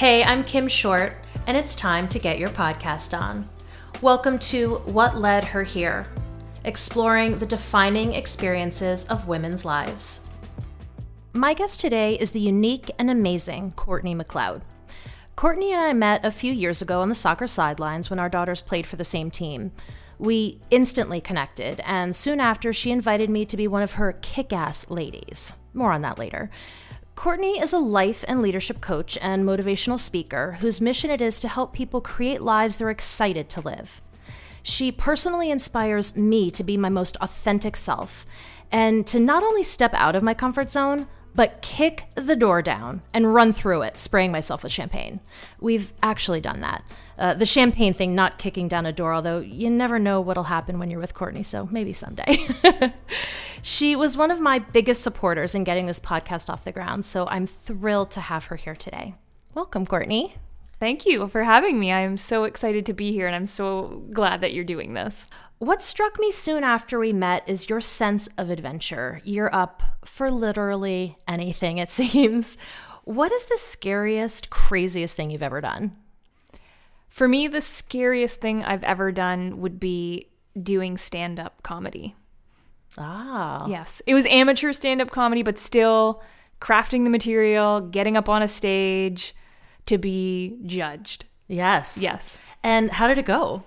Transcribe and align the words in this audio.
Hey, 0.00 0.24
I'm 0.24 0.44
Kim 0.44 0.66
Short, 0.66 1.12
and 1.46 1.58
it's 1.58 1.74
time 1.74 2.08
to 2.08 2.18
get 2.18 2.38
your 2.38 2.48
podcast 2.48 3.12
on. 3.12 3.46
Welcome 4.00 4.38
to 4.38 4.76
What 4.86 5.18
Led 5.18 5.44
Her 5.44 5.62
Here, 5.62 6.06
exploring 6.64 7.36
the 7.36 7.44
defining 7.44 8.14
experiences 8.14 9.06
of 9.10 9.28
women's 9.28 9.66
lives. 9.66 10.30
My 11.34 11.52
guest 11.52 11.80
today 11.80 12.14
is 12.14 12.30
the 12.30 12.40
unique 12.40 12.90
and 12.98 13.10
amazing 13.10 13.72
Courtney 13.72 14.14
McLeod. 14.14 14.62
Courtney 15.36 15.70
and 15.70 15.82
I 15.82 15.92
met 15.92 16.24
a 16.24 16.30
few 16.30 16.54
years 16.54 16.80
ago 16.80 17.02
on 17.02 17.10
the 17.10 17.14
soccer 17.14 17.46
sidelines 17.46 18.08
when 18.08 18.18
our 18.18 18.30
daughters 18.30 18.62
played 18.62 18.86
for 18.86 18.96
the 18.96 19.04
same 19.04 19.30
team. 19.30 19.70
We 20.18 20.62
instantly 20.70 21.20
connected, 21.20 21.82
and 21.84 22.16
soon 22.16 22.40
after, 22.40 22.72
she 22.72 22.90
invited 22.90 23.28
me 23.28 23.44
to 23.44 23.54
be 23.54 23.68
one 23.68 23.82
of 23.82 23.92
her 23.92 24.14
kick 24.22 24.50
ass 24.50 24.88
ladies. 24.88 25.52
More 25.74 25.92
on 25.92 26.00
that 26.00 26.18
later. 26.18 26.50
Courtney 27.20 27.60
is 27.60 27.74
a 27.74 27.78
life 27.78 28.24
and 28.28 28.40
leadership 28.40 28.80
coach 28.80 29.18
and 29.20 29.44
motivational 29.44 29.98
speaker 29.98 30.56
whose 30.60 30.80
mission 30.80 31.10
it 31.10 31.20
is 31.20 31.38
to 31.38 31.48
help 31.48 31.74
people 31.74 32.00
create 32.00 32.40
lives 32.40 32.78
they're 32.78 32.88
excited 32.88 33.50
to 33.50 33.60
live. 33.60 34.00
She 34.62 34.90
personally 34.90 35.50
inspires 35.50 36.16
me 36.16 36.50
to 36.50 36.64
be 36.64 36.78
my 36.78 36.88
most 36.88 37.18
authentic 37.20 37.76
self 37.76 38.24
and 38.72 39.06
to 39.08 39.20
not 39.20 39.42
only 39.42 39.62
step 39.62 39.92
out 39.92 40.16
of 40.16 40.22
my 40.22 40.32
comfort 40.32 40.70
zone, 40.70 41.08
but 41.34 41.62
kick 41.62 42.04
the 42.14 42.36
door 42.36 42.62
down 42.62 43.02
and 43.14 43.34
run 43.34 43.52
through 43.52 43.82
it, 43.82 43.98
spraying 43.98 44.32
myself 44.32 44.62
with 44.62 44.72
champagne. 44.72 45.20
We've 45.60 45.92
actually 46.02 46.40
done 46.40 46.60
that. 46.60 46.84
Uh, 47.18 47.34
the 47.34 47.46
champagne 47.46 47.92
thing, 47.92 48.14
not 48.14 48.38
kicking 48.38 48.68
down 48.68 48.86
a 48.86 48.92
door, 48.92 49.12
although 49.12 49.40
you 49.40 49.70
never 49.70 49.98
know 49.98 50.20
what'll 50.20 50.44
happen 50.44 50.78
when 50.78 50.90
you're 50.90 51.00
with 51.00 51.14
Courtney, 51.14 51.42
so 51.42 51.68
maybe 51.70 51.92
someday. 51.92 52.36
she 53.62 53.94
was 53.94 54.16
one 54.16 54.30
of 54.30 54.40
my 54.40 54.58
biggest 54.58 55.02
supporters 55.02 55.54
in 55.54 55.64
getting 55.64 55.86
this 55.86 56.00
podcast 56.00 56.50
off 56.50 56.64
the 56.64 56.72
ground, 56.72 57.04
so 57.04 57.26
I'm 57.28 57.46
thrilled 57.46 58.10
to 58.12 58.20
have 58.20 58.46
her 58.46 58.56
here 58.56 58.74
today. 58.74 59.14
Welcome, 59.54 59.86
Courtney. 59.86 60.36
Thank 60.80 61.04
you 61.04 61.28
for 61.28 61.44
having 61.44 61.78
me. 61.78 61.92
I'm 61.92 62.16
so 62.16 62.44
excited 62.44 62.86
to 62.86 62.94
be 62.94 63.12
here 63.12 63.26
and 63.26 63.36
I'm 63.36 63.46
so 63.46 64.02
glad 64.12 64.40
that 64.40 64.54
you're 64.54 64.64
doing 64.64 64.94
this. 64.94 65.28
What 65.60 65.82
struck 65.82 66.18
me 66.18 66.30
soon 66.30 66.64
after 66.64 66.98
we 66.98 67.12
met 67.12 67.46
is 67.46 67.68
your 67.68 67.82
sense 67.82 68.28
of 68.38 68.48
adventure. 68.48 69.20
You're 69.24 69.54
up 69.54 69.82
for 70.06 70.30
literally 70.30 71.18
anything, 71.28 71.76
it 71.76 71.90
seems. 71.90 72.56
What 73.04 73.30
is 73.30 73.44
the 73.44 73.58
scariest, 73.58 74.48
craziest 74.48 75.14
thing 75.14 75.30
you've 75.30 75.42
ever 75.42 75.60
done? 75.60 75.94
For 77.10 77.28
me, 77.28 77.46
the 77.46 77.60
scariest 77.60 78.40
thing 78.40 78.64
I've 78.64 78.82
ever 78.84 79.12
done 79.12 79.60
would 79.60 79.78
be 79.78 80.28
doing 80.60 80.96
stand 80.96 81.38
up 81.38 81.62
comedy. 81.62 82.16
Ah. 82.96 83.66
Yes. 83.68 84.00
It 84.06 84.14
was 84.14 84.24
amateur 84.26 84.72
stand 84.72 85.02
up 85.02 85.10
comedy, 85.10 85.42
but 85.42 85.58
still 85.58 86.22
crafting 86.58 87.04
the 87.04 87.10
material, 87.10 87.82
getting 87.82 88.16
up 88.16 88.30
on 88.30 88.40
a 88.40 88.48
stage 88.48 89.34
to 89.84 89.98
be 89.98 90.56
judged. 90.64 91.26
Yes. 91.48 91.98
Yes. 92.00 92.38
And 92.62 92.92
how 92.92 93.08
did 93.08 93.18
it 93.18 93.26
go? 93.26 93.62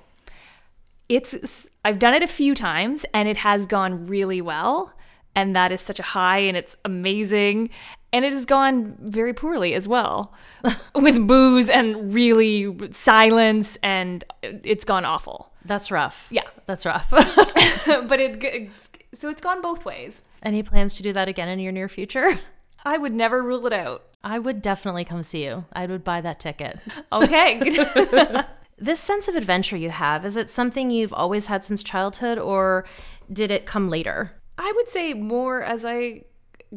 It's 1.15 1.67
I've 1.85 1.99
done 1.99 2.13
it 2.13 2.23
a 2.23 2.27
few 2.27 2.55
times 2.55 3.05
and 3.13 3.27
it 3.27 3.37
has 3.37 3.65
gone 3.65 4.07
really 4.07 4.41
well 4.41 4.93
and 5.35 5.55
that 5.55 5.71
is 5.71 5.81
such 5.81 5.99
a 5.99 6.03
high 6.03 6.39
and 6.39 6.55
it's 6.55 6.77
amazing 6.85 7.69
and 8.11 8.23
it 8.23 8.33
has 8.33 8.45
gone 8.45 8.95
very 8.99 9.33
poorly 9.33 9.73
as 9.73 9.87
well 9.87 10.33
with 10.95 11.27
boos 11.27 11.69
and 11.69 12.13
really 12.13 12.91
silence 12.91 13.77
and 13.83 14.23
it's 14.41 14.85
gone 14.85 15.05
awful. 15.05 15.51
That's 15.65 15.91
rough. 15.91 16.27
Yeah, 16.29 16.47
that's 16.65 16.85
rough. 16.85 17.09
but 17.11 18.19
it 18.19 18.43
it's, 18.43 18.89
so 19.13 19.29
it's 19.29 19.41
gone 19.41 19.61
both 19.61 19.85
ways. 19.85 20.21
Any 20.41 20.63
plans 20.63 20.95
to 20.95 21.03
do 21.03 21.13
that 21.13 21.27
again 21.27 21.49
in 21.49 21.59
your 21.59 21.71
near 21.71 21.89
future? 21.89 22.39
I 22.85 22.97
would 22.97 23.13
never 23.13 23.41
rule 23.41 23.65
it 23.65 23.73
out. 23.73 24.03
I 24.23 24.39
would 24.39 24.61
definitely 24.61 25.05
come 25.05 25.23
see 25.23 25.43
you. 25.43 25.65
I 25.73 25.85
would 25.85 26.03
buy 26.03 26.21
that 26.21 26.39
ticket. 26.39 26.79
Okay. 27.11 27.59
This 28.77 28.99
sense 28.99 29.27
of 29.27 29.35
adventure 29.35 29.77
you 29.77 29.89
have, 29.89 30.25
is 30.25 30.37
it 30.37 30.49
something 30.49 30.89
you've 30.89 31.13
always 31.13 31.47
had 31.47 31.63
since 31.63 31.83
childhood 31.83 32.37
or 32.37 32.85
did 33.31 33.51
it 33.51 33.65
come 33.65 33.89
later? 33.89 34.33
I 34.57 34.71
would 34.75 34.89
say 34.89 35.13
more 35.13 35.63
as 35.63 35.85
I 35.85 36.23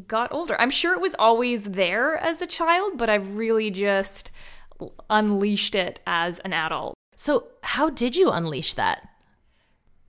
got 0.06 0.32
older. 0.32 0.60
I'm 0.60 0.70
sure 0.70 0.92
it 0.94 1.00
was 1.00 1.14
always 1.18 1.64
there 1.64 2.16
as 2.16 2.42
a 2.42 2.46
child, 2.46 2.92
but 2.96 3.08
I've 3.08 3.36
really 3.36 3.70
just 3.70 4.30
unleashed 5.08 5.74
it 5.74 6.00
as 6.06 6.38
an 6.40 6.52
adult. 6.52 6.94
So, 7.16 7.48
how 7.62 7.88
did 7.88 8.14
you 8.14 8.30
unleash 8.30 8.74
that? 8.74 9.08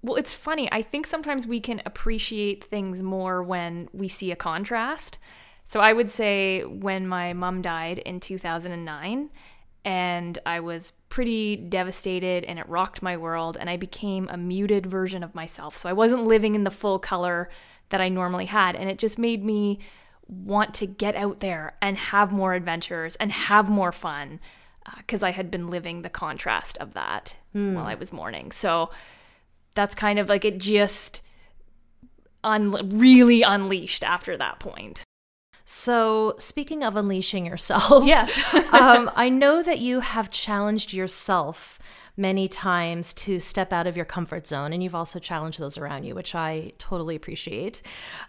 Well, 0.01 0.17
it's 0.17 0.33
funny. 0.33 0.69
I 0.71 0.81
think 0.81 1.07
sometimes 1.07 1.47
we 1.47 1.59
can 1.59 1.81
appreciate 1.85 2.65
things 2.65 3.01
more 3.01 3.41
when 3.41 3.89
we 3.93 4.07
see 4.07 4.31
a 4.31 4.35
contrast. 4.35 5.17
So 5.65 5.81
I 5.81 5.91
would 5.91 6.09
say 6.09 6.63
when 6.63 7.07
my 7.07 7.33
mom 7.33 7.61
died 7.61 7.99
in 7.99 8.19
2009, 8.19 9.29
and 9.83 10.39
I 10.45 10.59
was 10.59 10.91
pretty 11.17 11.55
devastated 11.55 12.43
and 12.43 12.59
it 12.59 12.69
rocked 12.69 13.01
my 13.01 13.17
world, 13.17 13.57
and 13.59 13.71
I 13.71 13.75
became 13.75 14.29
a 14.29 14.37
muted 14.37 14.85
version 14.85 15.23
of 15.23 15.33
myself. 15.33 15.75
So 15.75 15.89
I 15.89 15.93
wasn't 15.93 16.25
living 16.25 16.53
in 16.53 16.63
the 16.63 16.69
full 16.69 16.99
color 16.99 17.49
that 17.89 17.99
I 17.99 18.07
normally 18.07 18.45
had, 18.45 18.75
and 18.75 18.87
it 18.87 18.99
just 18.99 19.17
made 19.17 19.43
me 19.43 19.79
want 20.27 20.75
to 20.75 20.85
get 20.85 21.15
out 21.15 21.39
there 21.39 21.75
and 21.81 21.97
have 21.97 22.31
more 22.31 22.53
adventures 22.53 23.15
and 23.15 23.31
have 23.31 23.67
more 23.67 23.91
fun 23.91 24.39
because 24.97 25.23
uh, 25.23 25.25
I 25.25 25.31
had 25.31 25.49
been 25.49 25.71
living 25.71 26.03
the 26.03 26.09
contrast 26.09 26.77
of 26.77 26.93
that 26.93 27.37
hmm. 27.51 27.73
while 27.73 27.87
I 27.87 27.95
was 27.95 28.13
mourning. 28.13 28.51
So 28.51 28.91
that's 29.73 29.95
kind 29.95 30.19
of 30.19 30.29
like 30.29 30.45
it 30.45 30.59
just 30.59 31.23
un- 32.43 32.91
really 32.95 33.41
unleashed 33.41 34.03
after 34.03 34.37
that 34.37 34.59
point. 34.59 35.03
So, 35.69 36.35
speaking 36.39 36.81
of 36.81 36.95
unleashing 36.95 37.45
yourself, 37.45 38.05
yes, 38.05 38.41
um, 38.71 39.11
I 39.15 39.27
know 39.27 39.61
that 39.61 39.79
you 39.79 39.99
have 39.99 40.31
challenged 40.31 40.93
yourself 40.93 41.77
many 42.15 42.47
times 42.47 43.13
to 43.15 43.37
step 43.41 43.73
out 43.73 43.85
of 43.85 43.97
your 43.97 44.05
comfort 44.05 44.47
zone, 44.47 44.71
and 44.71 44.81
you've 44.81 44.95
also 44.95 45.19
challenged 45.19 45.59
those 45.59 45.77
around 45.77 46.05
you, 46.05 46.15
which 46.15 46.33
I 46.33 46.71
totally 46.77 47.17
appreciate. 47.17 47.81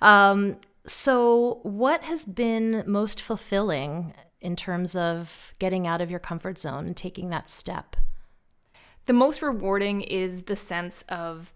Um, 0.03 0.57
so, 0.85 1.61
what 1.63 2.03
has 2.03 2.25
been 2.25 2.83
most 2.89 3.23
fulfilling 3.23 4.15
in 4.41 4.57
terms 4.57 4.97
of 4.97 5.55
getting 5.61 5.87
out 5.87 6.01
of 6.01 6.11
your 6.11 6.19
comfort 6.19 6.59
zone 6.59 6.87
and 6.87 6.97
taking 6.97 7.31
that 7.31 7.49
step? 7.49 7.95
The 9.07 9.13
most 9.13 9.43
rewarding 9.43 10.01
is 10.01 10.43
the 10.43 10.57
sense 10.57 11.05
of 11.09 11.55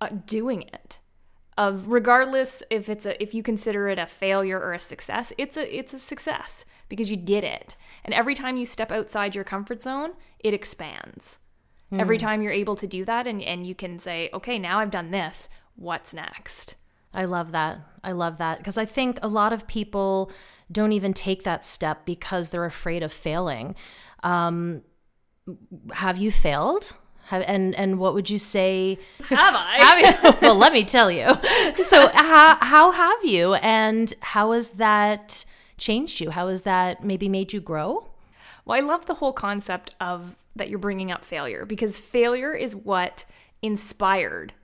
uh, 0.00 0.08
doing 0.24 0.62
it 0.62 1.00
of 1.58 1.88
regardless 1.88 2.62
if 2.70 2.88
it's 2.88 3.06
a 3.06 3.20
if 3.22 3.32
you 3.32 3.42
consider 3.42 3.88
it 3.88 3.98
a 3.98 4.06
failure 4.06 4.58
or 4.58 4.72
a 4.72 4.80
success 4.80 5.32
it's 5.38 5.56
a 5.56 5.76
it's 5.76 5.94
a 5.94 5.98
success 5.98 6.64
because 6.88 7.10
you 7.10 7.16
did 7.16 7.44
it. 7.44 7.76
And 8.04 8.14
every 8.14 8.34
time 8.34 8.56
you 8.56 8.64
step 8.64 8.92
outside 8.92 9.34
your 9.34 9.44
comfort 9.44 9.82
zone 9.82 10.12
it 10.40 10.54
expands. 10.54 11.38
Mm. 11.92 12.00
every 12.00 12.18
time 12.18 12.42
you're 12.42 12.50
able 12.52 12.74
to 12.74 12.86
do 12.86 13.04
that 13.04 13.28
and 13.28 13.40
and 13.42 13.64
you 13.64 13.72
can 13.72 14.00
say 14.00 14.28
okay 14.34 14.58
now 14.58 14.80
i've 14.80 14.90
done 14.90 15.10
this. 15.10 15.48
What's 15.76 16.14
next? 16.14 16.76
I 17.14 17.24
love 17.24 17.52
that. 17.52 17.78
I 18.02 18.12
love 18.12 18.38
that. 18.38 18.58
Because 18.58 18.76
i 18.76 18.84
think 18.84 19.18
a 19.22 19.28
lot 19.28 19.52
of 19.52 19.66
people 19.66 20.30
don't 20.70 20.92
even 20.92 21.14
take 21.14 21.44
that 21.44 21.64
step 21.64 22.04
because 22.04 22.50
they're 22.50 22.64
afraid 22.64 23.02
of 23.02 23.12
failing. 23.12 23.76
Um, 24.22 24.82
have 25.92 26.18
you 26.18 26.32
failed 26.32 26.92
have, 27.26 27.42
and 27.46 27.74
and 27.74 27.98
what 27.98 28.14
would 28.14 28.30
you 28.30 28.38
say? 28.38 28.98
Have 29.24 29.54
I? 29.54 30.16
have 30.22 30.42
well, 30.42 30.54
let 30.54 30.72
me 30.72 30.84
tell 30.84 31.10
you. 31.10 31.26
So 31.82 32.08
how 32.14 32.56
how 32.60 32.92
have 32.92 33.24
you, 33.24 33.54
and 33.54 34.12
how 34.20 34.52
has 34.52 34.70
that 34.72 35.44
changed 35.78 36.20
you? 36.20 36.30
How 36.30 36.48
has 36.48 36.62
that 36.62 37.04
maybe 37.04 37.28
made 37.28 37.52
you 37.52 37.60
grow? 37.60 38.08
Well, 38.64 38.78
I 38.78 38.80
love 38.80 39.06
the 39.06 39.14
whole 39.14 39.32
concept 39.32 39.94
of 40.00 40.36
that 40.54 40.68
you're 40.68 40.78
bringing 40.78 41.10
up 41.10 41.24
failure 41.24 41.64
because 41.64 41.98
failure 41.98 42.54
is 42.54 42.74
what 42.74 43.24
inspired 43.62 44.54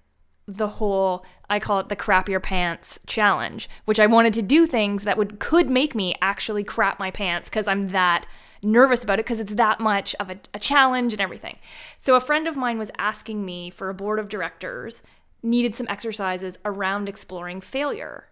the 0.47 0.69
whole 0.69 1.25
I 1.49 1.59
call 1.59 1.81
it 1.81 1.89
the 1.89 1.97
crap 1.97 2.29
your 2.29 2.41
pants 2.41 2.99
challenge, 3.07 3.69
which 3.85 4.01
I 4.01 4.07
wanted 4.07 4.35
to 4.35 4.43
do 4.43 4.67
things 4.67 5.05
that 5.05 5.19
would 5.19 5.39
could 5.39 5.71
make 5.71 5.95
me 5.95 6.15
actually 6.23 6.65
crap 6.65 6.99
my 6.99 7.11
pants 7.11 7.49
because 7.49 7.69
I'm 7.69 7.91
that 7.91 8.27
nervous 8.63 9.03
about 9.03 9.19
it 9.19 9.27
because 9.27 9.41
it's 9.41 9.55
that 9.55 9.81
much 9.81 10.15
of 10.17 10.31
a, 10.31 10.39
a 10.55 10.59
challenge 10.59 11.13
and 11.13 11.21
everything. 11.21 11.59
So 11.99 12.15
a 12.15 12.21
friend 12.21 12.47
of 12.47 12.57
mine 12.57 12.79
was 12.79 12.91
asking 12.99 13.45
me 13.45 13.71
for 13.71 13.89
a 13.89 13.95
board 13.95 14.19
of 14.19 14.29
directors 14.29 15.03
needed 15.43 15.75
some 15.75 15.89
exercises 15.89 16.59
around 16.65 17.09
exploring 17.09 17.61
failure. 17.61 18.29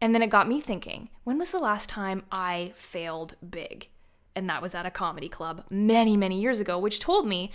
And 0.00 0.14
then 0.14 0.22
it 0.22 0.30
got 0.30 0.48
me 0.48 0.60
thinking, 0.60 1.08
when 1.24 1.38
was 1.38 1.52
the 1.52 1.58
last 1.58 1.88
time 1.88 2.24
I 2.30 2.72
failed 2.74 3.36
big? 3.48 3.88
And 4.34 4.48
that 4.48 4.62
was 4.62 4.74
at 4.74 4.86
a 4.86 4.90
comedy 4.90 5.28
club 5.28 5.64
many, 5.70 6.16
many 6.16 6.40
years 6.40 6.60
ago, 6.60 6.78
which 6.78 7.00
told 7.00 7.26
me 7.26 7.50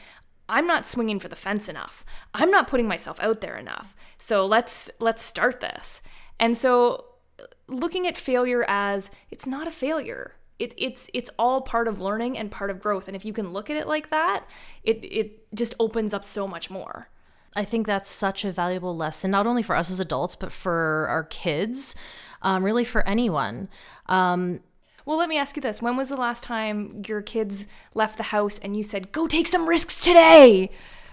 I'm 0.49 0.65
not 0.65 0.87
swinging 0.87 1.19
for 1.19 1.27
the 1.27 1.35
fence 1.35 1.67
enough. 1.67 2.05
I'm 2.33 2.49
not 2.49 2.67
putting 2.67 2.87
myself 2.87 3.19
out 3.19 3.41
there 3.41 3.57
enough. 3.57 3.95
So 4.17 4.45
let's 4.45 4.89
let's 4.99 5.21
start 5.21 5.59
this. 5.59 6.01
And 6.39 6.57
so 6.57 7.05
uh, 7.39 7.43
looking 7.67 8.07
at 8.07 8.17
failure 8.17 8.63
as 8.67 9.11
it's 9.29 9.45
not 9.45 9.67
a 9.67 9.71
failure 9.71 10.36
it, 10.59 10.73
it's 10.77 11.09
it's 11.13 11.29
all 11.37 11.61
part 11.61 11.87
of 11.87 12.01
learning 12.01 12.37
and 12.37 12.49
part 12.51 12.69
of 12.69 12.79
growth 12.79 13.07
and 13.07 13.15
if 13.15 13.23
you 13.25 13.33
can 13.33 13.51
look 13.53 13.69
at 13.69 13.77
it 13.77 13.87
like 13.87 14.09
that 14.09 14.45
it 14.83 14.99
it 15.03 15.53
just 15.55 15.75
opens 15.79 16.13
up 16.13 16.23
so 16.23 16.47
much 16.47 16.69
more 16.69 17.09
i 17.55 17.63
think 17.63 17.85
that's 17.85 18.09
such 18.09 18.43
a 18.43 18.51
valuable 18.51 18.95
lesson 18.95 19.29
not 19.31 19.45
only 19.45 19.61
for 19.63 19.75
us 19.75 19.89
as 19.91 19.99
adults 19.99 20.35
but 20.35 20.51
for 20.51 21.05
our 21.09 21.23
kids 21.23 21.95
um, 22.41 22.63
really 22.63 22.83
for 22.85 23.07
anyone 23.07 23.67
um, 24.07 24.59
Well, 25.05 25.17
let 25.17 25.29
me 25.29 25.37
ask 25.37 25.55
you 25.55 25.61
this. 25.61 25.81
When 25.81 25.95
was 25.97 26.09
the 26.09 26.17
last 26.17 26.43
time 26.43 27.01
your 27.07 27.21
kids 27.21 27.65
left 27.95 28.17
the 28.17 28.23
house 28.35 28.59
and 28.59 28.75
you 28.75 28.83
said, 28.83 29.11
"Go 29.13 29.25
take 29.25 29.47
some 29.47 29.67
risks 29.67 29.97
today"? 29.99 30.69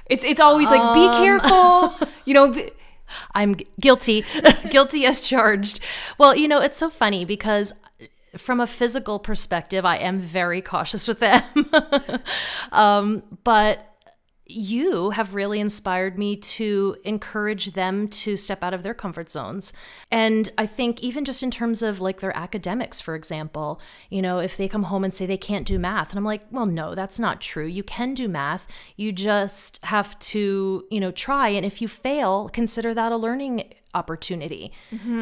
It's 0.06 0.25
it's 0.25 0.41
always 0.41 0.67
like, 0.67 0.82
"Be 0.94 1.06
Um. 1.06 1.14
careful." 1.25 2.08
you 2.25 2.35
know, 2.35 2.52
I'm 3.35 3.55
guilty, 3.81 4.25
guilty 4.70 5.06
as 5.06 5.20
charged. 5.20 5.79
Well, 6.19 6.35
you 6.35 6.49
know, 6.49 6.61
it's 6.61 6.76
so 6.76 6.91
funny 6.91 7.25
because 7.25 7.73
from 8.36 8.60
a 8.60 8.66
physical 8.66 9.19
perspective, 9.19 9.84
I 9.84 9.96
am 9.96 10.19
very 10.19 10.60
cautious 10.60 11.08
with 11.08 11.20
them. 11.20 11.42
um, 12.72 13.22
but 13.44 13.94
you 14.46 15.10
have 15.10 15.34
really 15.34 15.58
inspired 15.58 16.19
me 16.19 16.36
to 16.36 16.96
encourage 17.04 17.72
them 17.72 18.08
to 18.08 18.36
step 18.36 18.62
out 18.62 18.75
of 18.75 18.82
their 18.82 18.92
comfort 18.92 19.31
zones. 19.31 19.72
And 20.10 20.52
I 20.58 20.66
think, 20.66 21.02
even 21.02 21.25
just 21.25 21.42
in 21.42 21.50
terms 21.50 21.81
of 21.81 22.00
like 22.00 22.20
their 22.20 22.36
academics, 22.36 23.00
for 23.00 23.14
example, 23.14 23.81
you 24.10 24.20
know, 24.20 24.40
if 24.40 24.56
they 24.56 24.69
come 24.69 24.84
home 24.84 25.02
and 25.02 25.14
say 25.14 25.25
they 25.25 25.38
can't 25.38 25.66
do 25.66 25.78
math, 25.78 26.10
and 26.10 26.19
I'm 26.19 26.25
like, 26.25 26.42
well, 26.50 26.66
no, 26.66 26.94
that's 26.94 27.19
not 27.19 27.40
true. 27.40 27.66
You 27.66 27.82
can 27.82 28.12
do 28.12 28.28
math. 28.28 28.66
You 28.96 29.12
just 29.12 29.82
have 29.84 30.19
to, 30.19 30.84
you 30.90 31.00
know, 31.00 31.10
try. 31.10 31.48
And 31.48 31.64
if 31.64 31.81
you 31.81 31.88
fail, 31.88 32.50
consider 32.50 32.92
that 32.92 33.12
a 33.12 33.16
learning 33.16 33.72
opportunity 33.94 34.72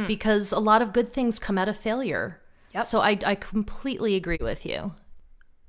because 0.08 0.50
a 0.50 0.58
lot 0.58 0.82
of 0.82 0.92
good 0.92 1.12
things 1.12 1.38
come 1.38 1.58
out 1.58 1.68
of 1.68 1.76
failure. 1.76 2.41
Yep. 2.74 2.84
So 2.84 3.00
I, 3.00 3.18
I 3.24 3.34
completely 3.34 4.14
agree 4.14 4.38
with 4.40 4.64
you. 4.64 4.94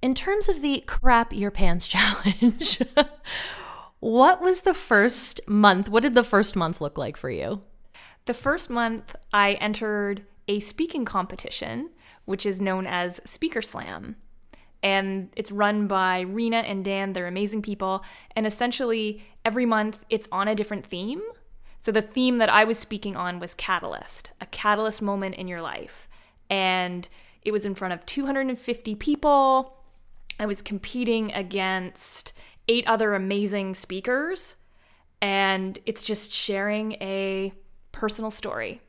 In 0.01 0.13
terms 0.13 0.49
of 0.49 0.61
the 0.61 0.83
crap 0.85 1.33
your 1.33 1.51
pants 1.51 1.87
challenge, 1.89 2.81
what 3.99 4.41
was 4.41 4.61
the 4.61 4.73
first 4.73 5.41
month? 5.47 5.89
What 5.89 6.03
did 6.03 6.13
the 6.13 6.23
first 6.23 6.55
month 6.55 6.81
look 6.81 6.97
like 6.97 7.17
for 7.17 7.29
you? 7.29 7.61
the 8.25 8.33
first 8.33 8.69
month 8.69 9.15
I 9.33 9.53
entered 9.53 10.25
a 10.47 10.59
speaking 10.59 11.05
competition, 11.05 11.89
which 12.25 12.45
is 12.45 12.61
known 12.61 12.87
as 12.87 13.21
Speaker 13.25 13.61
Slam. 13.61 14.15
And 14.81 15.29
it's 15.35 15.51
run 15.51 15.87
by 15.87 16.21
Rena 16.21 16.57
and 16.57 16.83
Dan. 16.83 17.13
They're 17.13 17.27
amazing 17.27 17.61
people. 17.61 18.03
And 18.35 18.45
essentially, 18.45 19.23
every 19.45 19.65
month 19.65 20.03
it's 20.09 20.27
on 20.31 20.47
a 20.47 20.55
different 20.55 20.85
theme. 20.85 21.21
So, 21.79 21.91
the 21.91 22.01
theme 22.01 22.37
that 22.37 22.49
I 22.49 22.63
was 22.63 22.77
speaking 22.77 23.15
on 23.15 23.39
was 23.39 23.55
catalyst, 23.55 24.31
a 24.41 24.45
catalyst 24.45 25.01
moment 25.01 25.35
in 25.35 25.47
your 25.47 25.61
life. 25.61 26.07
And 26.49 27.07
it 27.41 27.51
was 27.51 27.65
in 27.65 27.75
front 27.75 27.93
of 27.93 28.05
250 28.05 28.95
people. 28.95 29.77
I 30.39 30.45
was 30.45 30.61
competing 30.61 31.31
against 31.33 32.33
eight 32.67 32.87
other 32.87 33.13
amazing 33.13 33.75
speakers. 33.75 34.55
And 35.21 35.79
it's 35.85 36.03
just 36.03 36.31
sharing 36.31 36.93
a 36.93 37.53
personal 37.91 38.31
story. 38.31 38.81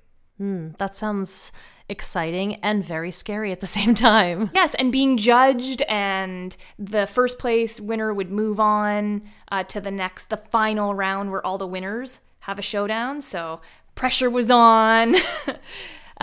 That 0.78 0.96
sounds 0.96 1.52
exciting 1.88 2.56
and 2.56 2.84
very 2.84 3.10
scary 3.10 3.52
at 3.52 3.60
the 3.60 3.66
same 3.78 3.94
time. 3.94 4.50
Yes, 4.54 4.74
and 4.74 4.90
being 4.90 5.16
judged, 5.16 5.82
and 5.82 6.56
the 6.78 7.06
first 7.06 7.38
place 7.38 7.80
winner 7.80 8.12
would 8.12 8.30
move 8.30 8.58
on 8.58 9.22
uh, 9.50 9.64
to 9.64 9.80
the 9.80 9.90
next, 9.90 10.30
the 10.30 10.36
final 10.36 10.94
round 10.94 11.30
where 11.30 11.44
all 11.44 11.58
the 11.58 11.66
winners 11.66 12.20
have 12.40 12.58
a 12.58 12.62
showdown. 12.62 13.22
So 13.22 13.60
pressure 13.94 14.30
was 14.30 14.50
on. 14.50 15.16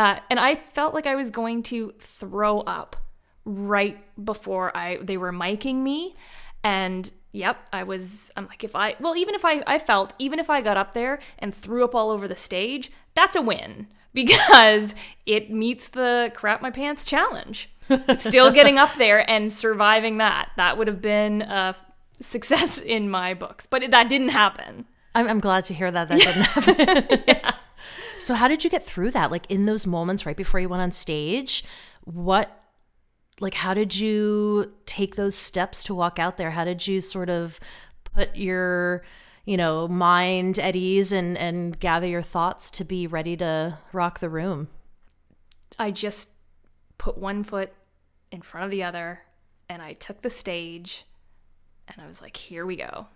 uh, 0.02 0.20
and 0.32 0.40
I 0.40 0.56
felt 0.56 0.96
like 0.96 1.06
I 1.06 1.14
was 1.14 1.30
going 1.30 1.62
to 1.64 1.94
throw 2.00 2.62
up 2.62 2.96
right 3.46 4.00
before 4.24 4.76
I 4.76 4.98
they 4.98 5.16
were 5.16 5.32
miking 5.32 5.84
me. 5.84 6.16
And 6.64 7.12
yep, 7.32 7.70
I 7.72 7.84
was, 7.84 8.32
I'm 8.36 8.48
like, 8.48 8.64
if 8.64 8.76
I, 8.76 8.96
well, 9.00 9.16
even 9.16 9.36
if 9.36 9.46
I, 9.46 9.62
I 9.68 9.78
felt, 9.78 10.14
even 10.18 10.40
if 10.40 10.50
I 10.50 10.62
got 10.62 10.76
up 10.76 10.96
there 10.96 11.20
and 11.38 11.54
threw 11.54 11.84
up 11.84 11.94
all 11.94 12.10
over 12.10 12.28
the 12.28 12.36
stage, 12.36 12.92
that's 13.14 13.36
a 13.36 13.44
win 13.44 13.86
because 14.16 14.96
it 15.28 15.52
meets 15.52 15.90
the 15.90 16.32
crap 16.34 16.64
my 16.64 16.72
pants 16.72 17.06
challenge. 17.06 17.70
Still 18.18 18.50
getting 18.60 18.80
up 18.80 18.96
there 18.96 19.30
and 19.30 19.54
surviving 19.54 20.18
that. 20.18 20.50
That 20.58 20.80
would 20.80 20.88
have 20.88 21.02
been 21.02 21.44
a 21.44 21.76
success 22.22 22.82
in 22.82 23.08
my 23.08 23.36
books, 23.36 23.68
but 23.68 23.84
it, 23.84 23.92
that 23.92 24.10
didn't 24.10 24.30
happen. 24.30 24.86
I'm, 25.14 25.28
I'm 25.28 25.40
glad 25.40 25.66
to 25.66 25.76
hear 25.76 25.92
that 25.92 26.10
that 26.10 26.20
didn't 26.66 27.28
happen. 27.28 27.54
So, 28.22 28.36
how 28.36 28.48
did 28.48 28.64
you 28.64 28.70
get 28.70 28.86
through 28.86 29.12
that? 29.12 29.32
Like 29.32 29.50
in 29.50 29.66
those 29.66 29.88
moments 29.88 30.26
right 30.26 30.38
before 30.38 30.60
you 30.60 30.70
went 30.70 30.84
on 30.84 30.92
stage, 30.92 31.64
what, 32.04 32.64
like, 33.40 33.56
how 33.56 33.74
did 33.74 33.96
you 33.96 34.74
take 34.86 35.16
those 35.16 35.36
steps 35.36 35.84
to 35.86 35.96
walk 35.96 36.20
out 36.20 36.38
there? 36.38 36.52
How 36.52 36.64
did 36.64 36.86
you 36.86 37.02
sort 37.02 37.30
of 37.30 37.60
put 38.04 38.36
your, 38.36 39.04
you 39.46 39.58
know, 39.58 39.88
mind 39.88 40.60
at 40.60 40.76
ease 40.76 41.12
and 41.12 41.36
and 41.36 41.80
gather 41.80 42.06
your 42.06 42.22
thoughts 42.22 42.70
to 42.72 42.84
be 42.84 43.08
ready 43.08 43.36
to 43.38 43.80
rock 43.92 44.20
the 44.20 44.30
room? 44.30 44.68
I 45.80 45.90
just 45.90 46.30
put 47.00 47.18
one 47.18 47.44
foot 47.44 47.74
in 48.32 48.44
front 48.44 48.66
of 48.66 48.72
the 48.72 48.84
other 48.84 49.22
and 49.68 49.82
I 49.82 49.94
took 49.94 50.22
the 50.22 50.30
stage 50.30 51.06
and 51.88 52.00
I 52.00 52.08
was 52.08 52.22
like, 52.22 52.38
here 52.38 52.68
we 52.68 52.76
go. 52.76 53.08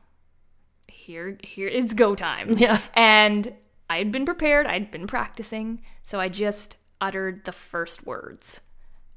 Here 0.87 1.37
here 1.43 1.67
it's 1.67 1.93
go 1.93 2.15
time. 2.15 2.57
Yeah. 2.57 2.81
And 2.95 3.53
I 3.89 3.97
had 3.97 4.11
been 4.11 4.25
prepared, 4.25 4.65
I'd 4.65 4.91
been 4.91 5.07
practicing, 5.07 5.81
so 6.03 6.19
I 6.19 6.29
just 6.29 6.77
uttered 6.99 7.45
the 7.45 7.51
first 7.51 8.05
words 8.05 8.61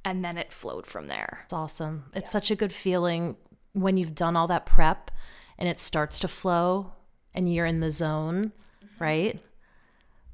and 0.05 0.25
then 0.25 0.39
it 0.39 0.53
flowed 0.53 0.87
from 0.87 1.09
there. 1.09 1.41
It's 1.45 1.53
awesome. 1.53 2.05
It's 2.15 2.31
such 2.31 2.51
a 2.51 2.57
good 2.57 2.73
feeling 2.73 3.37
when 3.73 3.97
you've 3.97 4.15
done 4.15 4.37
all 4.37 4.47
that 4.49 4.67
prep 4.67 5.11
and 5.59 5.69
it 5.69 5.81
starts 5.81 6.19
to 6.21 6.29
flow 6.29 6.93
and 7.35 7.53
you're 7.53 7.67
in 7.67 7.81
the 7.81 7.91
zone, 7.91 8.53
mm-hmm. 8.85 9.05
right? 9.05 9.41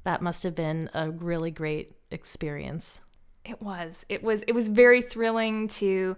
That 0.03 0.21
must 0.21 0.43
have 0.43 0.55
been 0.55 0.89
a 0.93 1.11
really 1.11 1.51
great 1.51 1.93
experience. 2.11 3.01
It 3.43 3.61
was. 3.61 4.05
It 4.09 4.23
was 4.23 4.43
it 4.47 4.53
was 4.53 4.69
very 4.69 5.01
thrilling 5.01 5.67
to 5.69 6.15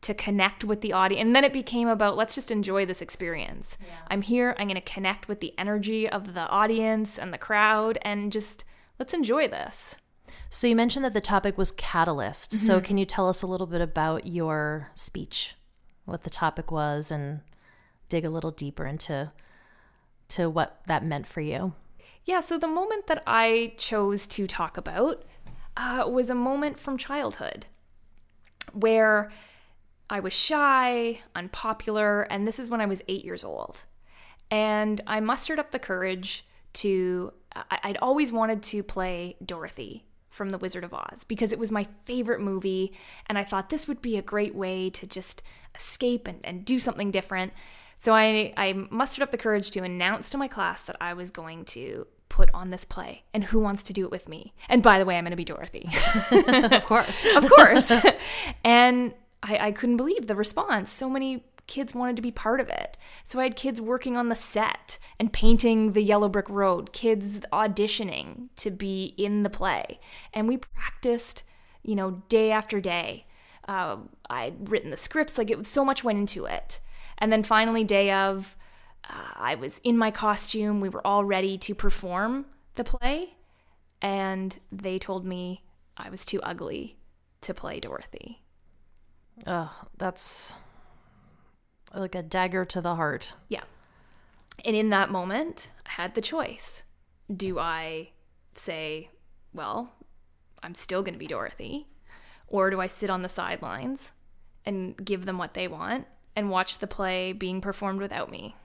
to 0.00 0.14
connect 0.14 0.64
with 0.64 0.80
the 0.80 0.92
audience. 0.92 1.24
And 1.24 1.34
then 1.34 1.44
it 1.44 1.52
became 1.52 1.88
about 1.88 2.16
let's 2.16 2.34
just 2.34 2.50
enjoy 2.50 2.86
this 2.86 3.02
experience. 3.02 3.76
I'm 4.08 4.22
here, 4.22 4.54
I'm 4.58 4.68
going 4.68 4.80
to 4.80 4.80
connect 4.80 5.28
with 5.28 5.40
the 5.40 5.54
energy 5.58 6.08
of 6.08 6.34
the 6.34 6.48
audience 6.48 7.18
and 7.18 7.32
the 7.32 7.38
crowd 7.38 7.98
and 8.02 8.30
just 8.30 8.64
let's 8.98 9.14
enjoy 9.14 9.48
this. 9.48 9.96
So 10.50 10.66
you 10.66 10.76
mentioned 10.76 11.04
that 11.04 11.14
the 11.14 11.20
topic 11.20 11.58
was 11.58 11.72
catalyst. 11.72 12.52
So 12.52 12.80
can 12.80 12.96
you 12.96 13.04
tell 13.04 13.28
us 13.28 13.42
a 13.42 13.46
little 13.46 13.66
bit 13.66 13.80
about 13.80 14.26
your 14.26 14.90
speech? 14.94 15.56
What 16.04 16.22
the 16.22 16.30
topic 16.30 16.70
was 16.70 17.10
and 17.10 17.40
dig 18.08 18.26
a 18.26 18.30
little 18.30 18.50
deeper 18.50 18.86
into 18.86 19.32
to 20.28 20.48
what 20.48 20.80
that 20.86 21.04
meant 21.04 21.26
for 21.26 21.40
you. 21.40 21.74
Yeah, 22.24 22.40
so 22.40 22.58
the 22.58 22.68
moment 22.68 23.06
that 23.06 23.22
I 23.26 23.74
chose 23.76 24.26
to 24.28 24.46
talk 24.46 24.76
about 24.76 25.24
uh, 25.76 26.04
was 26.10 26.28
a 26.28 26.34
moment 26.34 26.78
from 26.78 26.98
childhood 26.98 27.66
where 28.72 29.30
I 30.10 30.20
was 30.20 30.32
shy, 30.32 31.20
unpopular, 31.34 32.22
and 32.22 32.46
this 32.46 32.58
is 32.58 32.70
when 32.70 32.80
I 32.80 32.86
was 32.86 33.02
eight 33.08 33.24
years 33.24 33.44
old. 33.44 33.84
And 34.50 35.00
I 35.06 35.20
mustered 35.20 35.58
up 35.58 35.70
the 35.70 35.78
courage 35.78 36.46
to, 36.74 37.32
I'd 37.70 37.98
always 37.98 38.32
wanted 38.32 38.62
to 38.64 38.82
play 38.82 39.36
Dorothy 39.44 40.04
from 40.30 40.50
The 40.50 40.58
Wizard 40.58 40.84
of 40.84 40.94
Oz 40.94 41.24
because 41.24 41.52
it 41.52 41.58
was 41.58 41.70
my 41.70 41.86
favorite 42.04 42.40
movie. 42.40 42.92
And 43.26 43.36
I 43.36 43.44
thought 43.44 43.68
this 43.68 43.88
would 43.88 44.00
be 44.00 44.16
a 44.16 44.22
great 44.22 44.54
way 44.54 44.88
to 44.90 45.06
just 45.06 45.42
escape 45.74 46.26
and, 46.26 46.40
and 46.44 46.64
do 46.64 46.78
something 46.78 47.10
different. 47.10 47.52
So 47.98 48.14
I, 48.14 48.54
I 48.56 48.72
mustered 48.90 49.22
up 49.22 49.32
the 49.32 49.38
courage 49.38 49.70
to 49.72 49.82
announce 49.82 50.30
to 50.30 50.38
my 50.38 50.48
class 50.48 50.82
that 50.82 50.96
I 51.00 51.14
was 51.14 51.30
going 51.30 51.64
to 51.66 52.06
put 52.28 52.50
on 52.54 52.70
this 52.70 52.84
play 52.84 53.24
and 53.34 53.44
who 53.44 53.58
wants 53.58 53.82
to 53.84 53.92
do 53.92 54.04
it 54.04 54.10
with 54.10 54.28
me. 54.28 54.54
And 54.68 54.82
by 54.82 54.98
the 54.98 55.04
way, 55.04 55.16
I'm 55.16 55.24
going 55.24 55.32
to 55.32 55.36
be 55.36 55.44
Dorothy. 55.44 55.90
of 56.76 56.86
course. 56.86 57.20
of 57.36 57.50
course. 57.50 57.92
and 58.64 59.14
I, 59.42 59.68
I 59.68 59.72
couldn't 59.72 59.96
believe 59.96 60.26
the 60.26 60.36
response. 60.36 60.90
So 60.90 61.08
many 61.08 61.44
kids 61.68 61.94
wanted 61.94 62.16
to 62.16 62.22
be 62.22 62.32
part 62.32 62.60
of 62.60 62.68
it. 62.68 62.96
So 63.24 63.38
I 63.38 63.44
had 63.44 63.54
kids 63.54 63.80
working 63.80 64.16
on 64.16 64.28
the 64.28 64.34
set 64.34 64.98
and 65.20 65.32
painting 65.32 65.92
the 65.92 66.02
yellow 66.02 66.28
brick 66.28 66.48
road, 66.48 66.92
kids 66.92 67.40
auditioning 67.52 68.48
to 68.56 68.70
be 68.70 69.14
in 69.16 69.44
the 69.44 69.50
play. 69.50 70.00
And 70.32 70.48
we 70.48 70.56
practiced, 70.56 71.44
you 71.82 71.94
know, 71.94 72.22
day 72.28 72.50
after 72.50 72.80
day. 72.80 73.26
Uh, 73.68 73.98
I'd 74.30 74.70
written 74.70 74.90
the 74.90 74.96
scripts, 74.96 75.36
like 75.36 75.50
it 75.50 75.58
was 75.58 75.68
so 75.68 75.84
much 75.84 76.02
went 76.02 76.18
into 76.18 76.46
it. 76.46 76.80
And 77.18 77.30
then 77.30 77.42
finally, 77.42 77.84
day 77.84 78.10
of, 78.10 78.56
uh, 79.08 79.32
I 79.36 79.54
was 79.54 79.78
in 79.84 79.98
my 79.98 80.10
costume. 80.10 80.80
We 80.80 80.88
were 80.88 81.06
all 81.06 81.24
ready 81.24 81.58
to 81.58 81.74
perform 81.74 82.46
the 82.76 82.84
play. 82.84 83.34
And 84.00 84.58
they 84.72 84.98
told 84.98 85.26
me 85.26 85.64
I 85.96 86.08
was 86.08 86.24
too 86.24 86.40
ugly 86.42 86.96
to 87.42 87.52
play 87.52 87.78
Dorothy. 87.78 88.42
Oh, 89.46 89.72
that's 89.96 90.56
like 91.94 92.14
a 92.14 92.22
dagger 92.22 92.64
to 92.66 92.80
the 92.80 92.96
heart. 92.96 93.34
Yeah. 93.48 93.64
And 94.64 94.74
in 94.74 94.90
that 94.90 95.10
moment, 95.10 95.70
I 95.86 95.90
had 95.92 96.14
the 96.14 96.20
choice. 96.20 96.82
Do 97.34 97.58
I 97.58 98.10
say, 98.54 99.10
well, 99.52 99.92
I'm 100.62 100.74
still 100.74 101.02
going 101.02 101.14
to 101.14 101.18
be 101.18 101.26
Dorothy? 101.26 101.86
Or 102.46 102.70
do 102.70 102.80
I 102.80 102.86
sit 102.86 103.10
on 103.10 103.22
the 103.22 103.28
sidelines 103.28 104.12
and 104.64 104.96
give 105.04 105.26
them 105.26 105.38
what 105.38 105.54
they 105.54 105.68
want 105.68 106.06
and 106.34 106.50
watch 106.50 106.78
the 106.78 106.86
play 106.86 107.32
being 107.32 107.60
performed 107.60 108.00
without 108.00 108.30
me? 108.30 108.56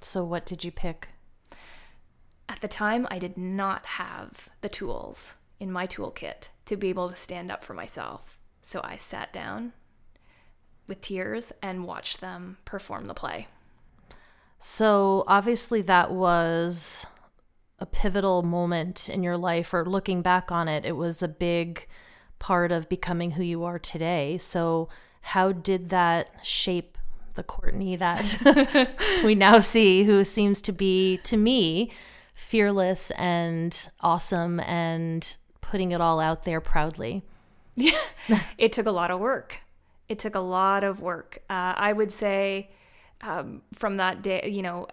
So 0.00 0.24
what 0.24 0.46
did 0.46 0.64
you 0.64 0.72
pick? 0.72 1.08
At 2.48 2.60
the 2.60 2.68
time, 2.68 3.06
I 3.10 3.18
did 3.18 3.36
not 3.36 3.84
have 3.84 4.48
the 4.62 4.68
tools 4.68 5.34
in 5.60 5.70
my 5.70 5.86
toolkit 5.86 6.48
to 6.66 6.76
be 6.76 6.88
able 6.88 7.08
to 7.08 7.14
stand 7.14 7.52
up 7.52 7.62
for 7.62 7.74
myself. 7.74 8.37
So 8.68 8.82
I 8.84 8.96
sat 8.96 9.32
down 9.32 9.72
with 10.86 11.00
tears 11.00 11.54
and 11.62 11.86
watched 11.86 12.20
them 12.20 12.58
perform 12.66 13.06
the 13.06 13.14
play. 13.14 13.48
So 14.58 15.24
obviously, 15.26 15.80
that 15.80 16.10
was 16.10 17.06
a 17.78 17.86
pivotal 17.86 18.42
moment 18.42 19.08
in 19.08 19.22
your 19.22 19.38
life, 19.38 19.72
or 19.72 19.86
looking 19.86 20.20
back 20.20 20.52
on 20.52 20.68
it, 20.68 20.84
it 20.84 20.98
was 20.98 21.22
a 21.22 21.28
big 21.28 21.86
part 22.38 22.70
of 22.70 22.90
becoming 22.90 23.30
who 23.30 23.42
you 23.42 23.64
are 23.64 23.78
today. 23.78 24.36
So, 24.36 24.90
how 25.22 25.52
did 25.52 25.88
that 25.88 26.28
shape 26.42 26.98
the 27.36 27.42
Courtney 27.42 27.96
that 27.96 28.94
we 29.24 29.34
now 29.34 29.60
see, 29.60 30.04
who 30.04 30.24
seems 30.24 30.60
to 30.60 30.72
be, 30.72 31.16
to 31.24 31.38
me, 31.38 31.90
fearless 32.34 33.12
and 33.12 33.88
awesome 34.02 34.60
and 34.60 35.38
putting 35.62 35.92
it 35.92 36.02
all 36.02 36.20
out 36.20 36.44
there 36.44 36.60
proudly? 36.60 37.22
Yeah, 37.78 37.98
it 38.58 38.72
took 38.72 38.86
a 38.86 38.90
lot 38.90 39.10
of 39.10 39.20
work. 39.20 39.60
It 40.08 40.18
took 40.18 40.34
a 40.34 40.40
lot 40.40 40.84
of 40.84 41.00
work. 41.00 41.38
Uh, 41.48 41.74
I 41.76 41.92
would 41.92 42.12
say 42.12 42.70
um, 43.20 43.62
from 43.74 43.98
that 43.98 44.22
day, 44.22 44.48
you 44.50 44.62
know, 44.62 44.88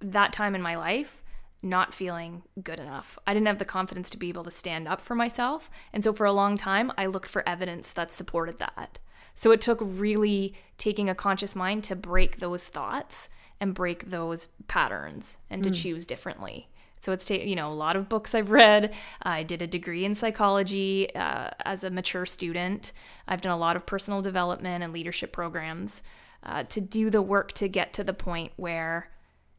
that 0.00 0.32
time 0.32 0.54
in 0.54 0.62
my 0.62 0.76
life, 0.76 1.22
not 1.62 1.94
feeling 1.94 2.42
good 2.62 2.78
enough. 2.78 3.18
I 3.26 3.34
didn't 3.34 3.48
have 3.48 3.58
the 3.58 3.64
confidence 3.64 4.10
to 4.10 4.18
be 4.18 4.28
able 4.28 4.44
to 4.44 4.50
stand 4.50 4.86
up 4.86 5.00
for 5.00 5.14
myself. 5.14 5.70
And 5.92 6.04
so 6.04 6.12
for 6.12 6.26
a 6.26 6.32
long 6.32 6.56
time, 6.56 6.92
I 6.96 7.06
looked 7.06 7.28
for 7.28 7.48
evidence 7.48 7.92
that 7.92 8.12
supported 8.12 8.58
that. 8.58 8.98
So 9.34 9.50
it 9.50 9.60
took 9.60 9.78
really 9.80 10.54
taking 10.76 11.08
a 11.08 11.14
conscious 11.14 11.56
mind 11.56 11.84
to 11.84 11.96
break 11.96 12.38
those 12.38 12.68
thoughts 12.68 13.28
and 13.60 13.74
break 13.74 14.10
those 14.10 14.48
patterns 14.68 15.38
and 15.50 15.64
to 15.64 15.70
mm. 15.70 15.74
choose 15.74 16.06
differently. 16.06 16.68
So 17.00 17.12
it's 17.12 17.26
ta- 17.26 17.34
you 17.34 17.56
know 17.56 17.70
a 17.70 17.74
lot 17.74 17.96
of 17.96 18.08
books 18.08 18.34
I've 18.34 18.50
read. 18.50 18.94
I 19.22 19.42
did 19.42 19.62
a 19.62 19.66
degree 19.66 20.04
in 20.04 20.14
psychology 20.14 21.14
uh, 21.14 21.50
as 21.64 21.84
a 21.84 21.90
mature 21.90 22.26
student. 22.26 22.92
I've 23.26 23.40
done 23.40 23.52
a 23.52 23.58
lot 23.58 23.76
of 23.76 23.86
personal 23.86 24.22
development 24.22 24.82
and 24.82 24.92
leadership 24.92 25.32
programs 25.32 26.02
uh, 26.42 26.64
to 26.64 26.80
do 26.80 27.10
the 27.10 27.22
work 27.22 27.52
to 27.52 27.68
get 27.68 27.92
to 27.94 28.04
the 28.04 28.14
point 28.14 28.52
where 28.56 29.10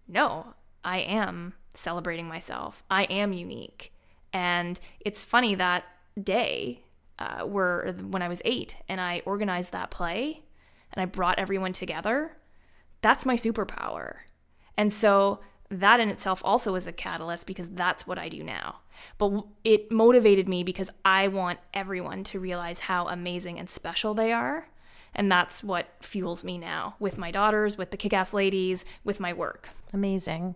no, 0.08 0.56
I 0.84 1.00
am 1.00 1.54
celebrating 1.74 2.28
myself. 2.28 2.84
I 2.90 3.04
am 3.04 3.34
unique, 3.34 3.94
and 4.34 4.80
it's 5.00 5.24
funny 5.24 5.56
that 5.56 5.84
day 6.22 6.84
uh, 7.20 7.46
were 7.46 7.94
when 8.10 8.22
I 8.22 8.30
was 8.30 8.42
eight 8.46 8.76
and 8.88 9.00
I 9.00 9.22
organized 9.26 9.72
that 9.72 9.92
play 9.92 10.42
and 10.94 11.02
I 11.02 11.06
brought 11.06 11.38
everyone 11.38 11.74
together. 11.74 12.38
That's 13.02 13.26
my 13.26 13.36
superpower. 13.36 14.18
And 14.78 14.92
so 14.92 15.40
that 15.70 16.00
in 16.00 16.10
itself 16.10 16.42
also 16.44 16.76
is 16.76 16.88
a 16.88 16.92
catalyst 16.92 17.46
because 17.46 17.70
that's 17.70 18.08
what 18.08 18.18
I 18.18 18.28
do 18.28 18.44
now. 18.44 18.78
But 19.18 19.46
it 19.64 19.92
motivated 19.92 20.50
me 20.50 20.64
because 20.64 20.90
I 21.06 21.28
want 21.28 21.60
everyone 21.74 22.24
to 22.26 22.40
realize 22.40 22.80
how 22.82 23.08
amazing 23.08 23.60
and 23.60 23.70
special 23.70 24.14
they 24.14 24.32
are. 24.32 24.70
And 25.14 25.32
that's 25.32 25.64
what 25.64 25.88
fuels 26.02 26.44
me 26.44 26.58
now 26.58 26.96
with 27.00 27.18
my 27.18 27.32
daughters, 27.32 27.78
with 27.78 27.92
the 27.92 27.98
kick 27.98 28.14
ass 28.14 28.34
ladies, 28.34 28.86
with 29.04 29.20
my 29.20 29.34
work. 29.34 29.70
Amazing. 29.94 30.56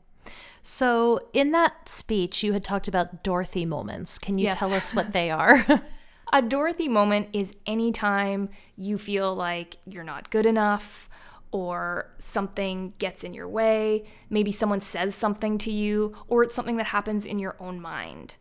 So, 0.62 1.20
in 1.34 1.52
that 1.52 1.90
speech, 1.90 2.44
you 2.44 2.54
had 2.54 2.64
talked 2.64 2.88
about 2.88 3.24
Dorothy 3.24 3.66
moments. 3.66 4.18
Can 4.18 4.38
you 4.38 4.46
yes. 4.46 4.58
tell 4.58 4.74
us 4.74 4.94
what 4.94 5.12
they 5.14 5.30
are? 5.30 5.66
a 6.34 6.42
Dorothy 6.42 6.88
moment 6.88 7.30
is 7.34 7.54
anytime 7.66 8.50
you 8.78 8.98
feel 8.98 9.36
like 9.36 9.78
you're 9.86 10.04
not 10.04 10.30
good 10.30 10.46
enough 10.46 11.10
or 11.54 12.10
something 12.18 12.94
gets 12.98 13.24
in 13.24 13.34
your 13.34 13.48
way, 13.48 14.04
maybe 14.30 14.52
someone 14.52 14.82
says 14.82 15.14
something 15.14 15.58
to 15.60 15.72
you, 15.72 16.16
or 16.28 16.44
it's 16.44 16.56
something 16.56 16.78
that 16.78 16.88
happens 16.88 17.26
in 17.26 17.38
your 17.38 17.56
own 17.60 17.80
mind. 17.80 18.38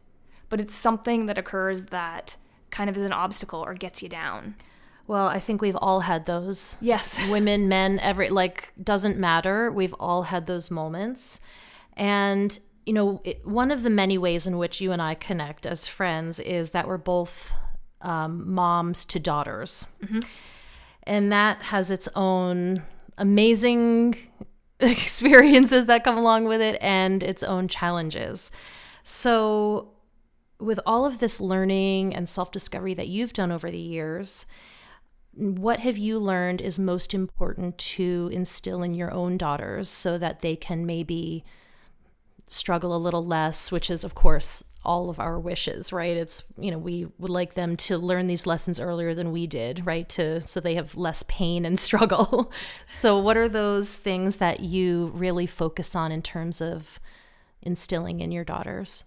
But 0.49 0.61
it's 0.61 0.75
something 0.75 1.27
that 1.27 1.39
occurs 1.39 1.85
that 1.87 2.37
kind 2.71 2.89
of 2.89 2.97
is 2.97 3.03
an 3.03 3.13
obstacle 3.13 3.61
or 3.61 3.75
gets 3.75 4.03
you 4.03 4.09
down. 4.09 4.57
Well, 5.07 5.27
I 5.27 5.39
think 5.41 5.61
we've 5.61 5.77
all 5.77 6.01
had 6.01 6.25
those. 6.25 6.77
Yes. 6.81 7.23
Women, 7.31 7.69
men, 7.69 7.99
every 8.01 8.31
like 8.31 8.73
doesn't 8.83 9.19
matter. 9.19 9.71
We've 9.71 9.95
all 10.01 10.25
had 10.25 10.47
those 10.47 10.71
moments. 10.71 11.41
And 11.97 12.59
you 12.87 12.95
know, 12.95 13.21
it, 13.25 13.47
one 13.47 13.71
of 13.71 13.83
the 13.83 13.91
many 13.91 14.17
ways 14.17 14.47
in 14.47 14.57
which 14.57 14.81
you 14.81 14.91
and 14.91 15.03
I 15.03 15.15
connect 15.15 15.67
as 15.67 15.87
friends 15.87 16.41
is 16.41 16.71
that 16.71 16.89
we're 16.89 16.97
both 16.97 17.53
um, 18.01 18.53
moms 18.53 19.05
to 19.07 19.21
daughters. 19.21 19.87
Mm-hmm. 20.03 20.21
And 21.05 21.33
that 21.33 21.63
has 21.65 21.91
its 21.91 22.09
own 22.15 22.83
amazing 23.19 24.17
experiences 24.81 25.87
that 25.87 26.05
come 26.05 26.19
along 26.19 26.45
with 26.45 26.61
it 26.61 26.79
and 26.81 27.23
its 27.23 27.43
own 27.43 27.69
challenges. 27.69 28.51
So, 29.03 29.89
with 30.59 30.79
all 30.87 31.05
of 31.05 31.19
this 31.19 31.41
learning 31.41 32.15
and 32.15 32.29
self 32.29 32.53
discovery 32.53 32.95
that 32.95 33.09
you've 33.09 33.33
done 33.33 33.51
over 33.51 33.71
the 33.71 33.79
years, 33.79 34.47
what 35.35 35.81
have 35.81 35.97
you 35.97 36.19
learned 36.19 36.61
is 36.61 36.79
most 36.79 37.15
important 37.15 37.79
to 37.79 38.29
instill 38.33 38.83
in 38.83 38.95
your 38.95 39.13
own 39.13 39.37
daughters 39.37 39.89
so 39.89 40.19
that 40.19 40.41
they 40.41 40.57
can 40.57 40.85
maybe 40.85 41.45
struggle 42.47 42.95
a 42.95 42.99
little 42.99 43.25
less, 43.25 43.73
which 43.73 43.91
is, 43.91 44.05
of 44.05 44.15
course, 44.15 44.63
all 44.85 45.09
of 45.09 45.21
our 45.21 45.39
wishes, 45.39 45.93
right? 45.93 46.17
It's, 46.17 46.43
you 46.59 46.71
know, 46.71 46.79
we 46.79 47.07
would 47.19 47.31
like 47.31 47.55
them 47.55 47.77
to 47.77 47.99
learn 47.99 48.27
these 48.27 48.47
lessons 48.47 48.81
earlier 48.81 49.15
than 49.15 49.31
we 49.31 49.47
did, 49.47 49.87
right? 49.87 50.09
To 50.11 50.47
so 50.47 50.61
they 50.61 50.75
have 50.75 50.97
less 50.97 51.23
pain 51.25 51.65
and 51.65 51.79
struggle. 51.79 52.53
so 52.87 53.19
what 53.19 53.37
are 53.37 53.49
those 53.49 53.97
things 53.97 54.39
that 54.39 54.61
you 54.61 55.13
really 55.15 55.47
focus 55.47 55.95
on 55.95 56.11
in 56.11 56.23
terms 56.23 56.61
of 56.61 56.99
instilling 57.61 58.21
in 58.21 58.33
your 58.33 58.45
daughters? 58.45 59.05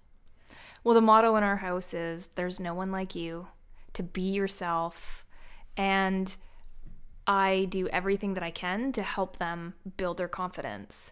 Well, 0.83 0.95
the 0.95 1.01
motto 1.01 1.35
in 1.35 1.43
our 1.43 1.57
house 1.57 1.93
is 1.93 2.27
there's 2.35 2.59
no 2.59 2.73
one 2.73 2.91
like 2.91 3.15
you 3.15 3.47
to 3.93 4.03
be 4.03 4.21
yourself 4.21 5.25
and 5.75 6.35
I 7.27 7.65
do 7.69 7.87
everything 7.87 8.35
that 8.35 8.43
I 8.43 8.51
can 8.51 8.91
to 8.93 9.01
help 9.01 9.37
them 9.37 9.73
build 9.97 10.17
their 10.17 10.27
confidence. 10.27 11.11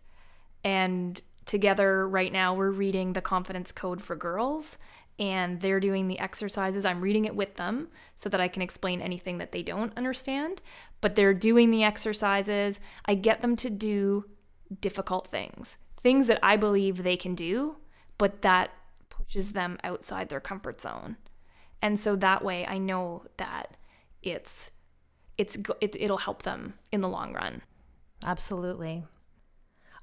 And 0.63 1.21
together 1.45 2.07
right 2.07 2.31
now 2.31 2.53
we're 2.53 2.71
reading 2.71 3.13
the 3.13 3.21
confidence 3.21 3.71
code 3.71 4.01
for 4.01 4.15
girls 4.15 4.77
and 5.19 5.61
they're 5.61 5.79
doing 5.79 6.07
the 6.07 6.17
exercises. 6.17 6.85
I'm 6.85 7.01
reading 7.01 7.25
it 7.25 7.35
with 7.35 7.55
them 7.55 7.89
so 8.15 8.29
that 8.29 8.41
i 8.41 8.47
can 8.47 8.61
explain 8.61 9.01
anything 9.01 9.37
that 9.37 9.51
they 9.51 9.63
don't 9.63 9.95
understand 9.97 10.61
but 11.01 11.15
they're 11.15 11.33
doing 11.33 11.71
the 11.71 11.83
exercises. 11.83 12.79
I 13.05 13.15
get 13.15 13.41
them 13.41 13.55
to 13.57 13.69
do 13.69 14.25
difficult 14.81 15.27
things 15.27 15.77
things 15.99 16.27
that 16.27 16.39
i 16.41 16.57
believe 16.57 17.03
they 17.03 17.15
can 17.15 17.35
do 17.35 17.77
but 18.17 18.41
that 18.41 18.71
pushes 19.09 19.53
them 19.53 19.77
outside 19.83 20.29
their 20.29 20.39
comfort 20.39 20.81
zone. 20.81 21.17
And 21.81 21.99
so 21.99 22.15
that 22.15 22.43
way 22.43 22.65
i 22.65 22.77
know 22.77 23.25
that 23.37 23.77
it's 24.21 24.71
it's 25.37 25.57
it, 25.81 25.95
it'll 25.99 26.17
help 26.17 26.43
them 26.43 26.75
in 26.91 27.01
the 27.01 27.09
long 27.09 27.33
run. 27.33 27.61
Absolutely. 28.25 29.03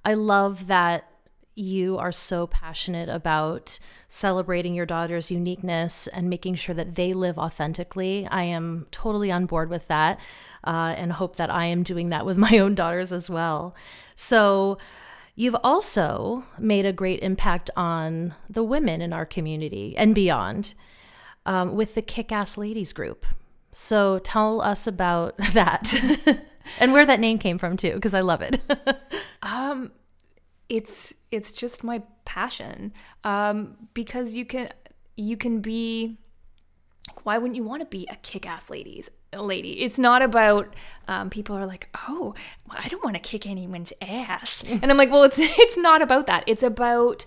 I 0.05 0.15
love 0.15 0.67
that 0.67 1.10
you 1.55 1.99
are 1.99 2.13
so 2.13 2.47
passionate 2.47 3.09
about 3.09 3.79
celebrating 4.09 4.75
your 4.75 4.87
daughter's 4.87 5.31
uniqueness 5.31 6.07
and 6.07 6.31
making 6.31 6.55
sure 6.55 6.75
that 6.75 6.95
they 6.95 7.13
live 7.13 7.39
authentically. 7.39 8.27
I 8.31 8.45
am 8.45 8.87
totally 8.91 9.31
on 9.31 9.47
board 9.47 9.69
with 9.69 9.89
that 9.89 10.21
uh, 10.65 10.95
and 10.97 11.13
hope 11.13 11.37
that 11.37 11.51
I 11.51 11.67
am 11.67 11.83
doing 11.83 12.11
that 12.11 12.25
with 12.25 12.37
my 12.49 12.59
own 12.59 12.75
daughters 12.75 13.13
as 13.13 13.29
well. 13.29 13.75
So, 14.15 14.79
You've 15.41 15.57
also 15.65 16.45
made 16.59 16.85
a 16.85 16.93
great 16.93 17.21
impact 17.23 17.71
on 17.75 18.35
the 18.51 18.63
women 18.63 19.01
in 19.01 19.15
our 19.15 19.25
community 19.25 19.97
and 19.97 20.15
beyond 20.15 20.75
um, 21.47 21.75
with 21.75 21.95
the 21.95 22.03
Kick 22.03 22.31
Ass 22.31 22.59
Ladies 22.59 22.93
group. 22.93 23.25
So 23.73 24.19
tell 24.19 24.61
us 24.61 24.87
about 24.87 25.37
that 25.55 25.95
and 26.79 26.93
where 26.93 27.07
that 27.07 27.21
name 27.21 27.39
came 27.39 27.57
from, 27.57 27.79
too, 27.79 27.95
because 27.95 28.13
I 28.13 28.21
love 28.21 28.43
it. 28.43 28.61
um, 29.43 29.93
it's 30.71 31.13
it's 31.31 31.53
just 31.53 31.85
my 31.85 32.01
passion 32.25 32.95
um, 33.25 33.77
because 33.93 34.33
you 34.33 34.47
can 34.47 34.71
you 35.17 35.37
can 35.37 35.61
be 35.61 36.17
why 37.25 37.37
wouldn't 37.37 37.57
you 37.57 37.65
want 37.65 37.83
to 37.83 37.87
be 37.87 38.07
a 38.09 38.17
kick-ass 38.17 38.71
ladies 38.71 39.11
lady? 39.37 39.83
It's 39.83 39.99
not 39.99 40.23
about 40.23 40.75
um, 41.09 41.29
people 41.29 41.57
are 41.57 41.67
like 41.67 41.89
oh 42.09 42.35
i 42.71 42.89
don't 42.89 43.05
want 43.05 43.17
to 43.17 43.21
kick 43.21 43.47
anyone's 43.47 43.93
ass. 44.01 44.65
And 44.69 44.91
i'm 44.91 44.97
like 44.97 45.11
well 45.11 45.25
it's 45.25 45.39
it's 45.39 45.77
not 45.77 46.01
about 46.01 46.27
that. 46.29 46.45
It's 46.47 46.63
about 46.63 47.27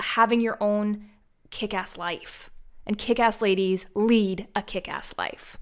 having 0.00 0.40
your 0.40 0.56
own 0.60 1.10
kick-ass 1.50 1.96
life. 1.96 2.50
And 2.86 2.98
kick-ass 2.98 3.40
ladies 3.40 3.86
lead 3.94 4.48
a 4.54 4.62
kick-ass 4.62 5.14
life. 5.16 5.56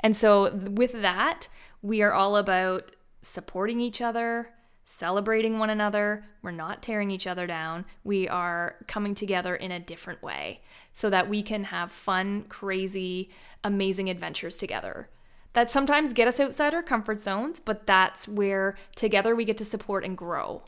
And 0.00 0.16
so 0.16 0.54
with 0.54 0.92
that 1.02 1.48
we 1.82 2.00
are 2.02 2.12
all 2.12 2.36
about 2.36 2.92
supporting 3.20 3.80
each 3.80 4.00
other 4.00 4.50
celebrating 4.86 5.58
one 5.58 5.68
another. 5.68 6.24
We're 6.42 6.52
not 6.52 6.82
tearing 6.82 7.10
each 7.10 7.26
other 7.26 7.46
down. 7.46 7.84
We 8.04 8.28
are 8.28 8.76
coming 8.86 9.14
together 9.14 9.54
in 9.54 9.72
a 9.72 9.80
different 9.80 10.22
way 10.22 10.62
so 10.94 11.10
that 11.10 11.28
we 11.28 11.42
can 11.42 11.64
have 11.64 11.92
fun, 11.92 12.44
crazy, 12.48 13.28
amazing 13.62 14.08
adventures 14.08 14.56
together. 14.56 15.10
That 15.52 15.70
sometimes 15.70 16.12
get 16.12 16.28
us 16.28 16.38
outside 16.38 16.72
our 16.72 16.82
comfort 16.82 17.18
zones, 17.18 17.60
but 17.60 17.86
that's 17.86 18.28
where 18.28 18.76
together 18.94 19.34
we 19.34 19.44
get 19.44 19.56
to 19.58 19.64
support 19.64 20.04
and 20.04 20.16
grow. 20.16 20.62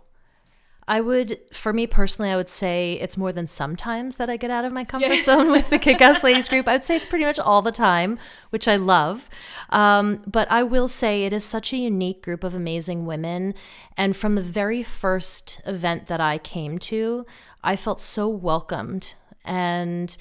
I 0.89 1.03
would, 1.03 1.39
for 1.53 1.75
me 1.75 1.87
personally, 1.87 2.31
I 2.31 2.37
would 2.37 2.49
say 2.49 2.95
it's 2.95 3.19
more 3.19 3.31
than 3.31 3.47
sometimes 3.47 4.17
that 4.17 4.31
I 4.31 4.39
get 4.39 4.51
out 4.51 4.65
of 4.65 4.73
my 4.73 4.85
comfort 4.85 5.13
yeah. 5.17 5.21
zone 5.21 5.51
with 5.51 5.69
the 5.69 5.79
Kick 5.79 6.01
Ass 6.01 6.25
Ladies 6.25 6.49
group. 6.49 6.67
I 6.67 6.73
would 6.73 6.85
say 6.85 6.97
it's 6.97 7.05
pretty 7.05 7.27
much 7.27 7.39
all 7.39 7.61
the 7.61 7.71
time, 7.71 8.19
which 8.49 8.67
I 8.67 8.77
love. 8.77 9.29
Um, 9.69 10.23
but 10.27 10.51
I 10.51 10.63
will 10.63 10.89
say 10.89 11.25
it 11.25 11.35
is 11.35 11.45
such 11.45 11.75
a 11.75 11.77
unique 11.77 12.23
group 12.23 12.43
of 12.43 12.55
amazing 12.55 13.05
women. 13.05 13.53
And 13.99 14.17
from 14.17 14.33
the 14.33 14.41
very 14.41 14.83
first 14.83 15.61
event 15.67 16.07
that 16.07 16.23
I 16.23 16.39
came 16.39 16.79
to, 16.79 17.27
I 17.63 17.77
felt 17.77 18.01
so 18.01 18.27
welcomed. 18.27 19.13
And 19.45 20.17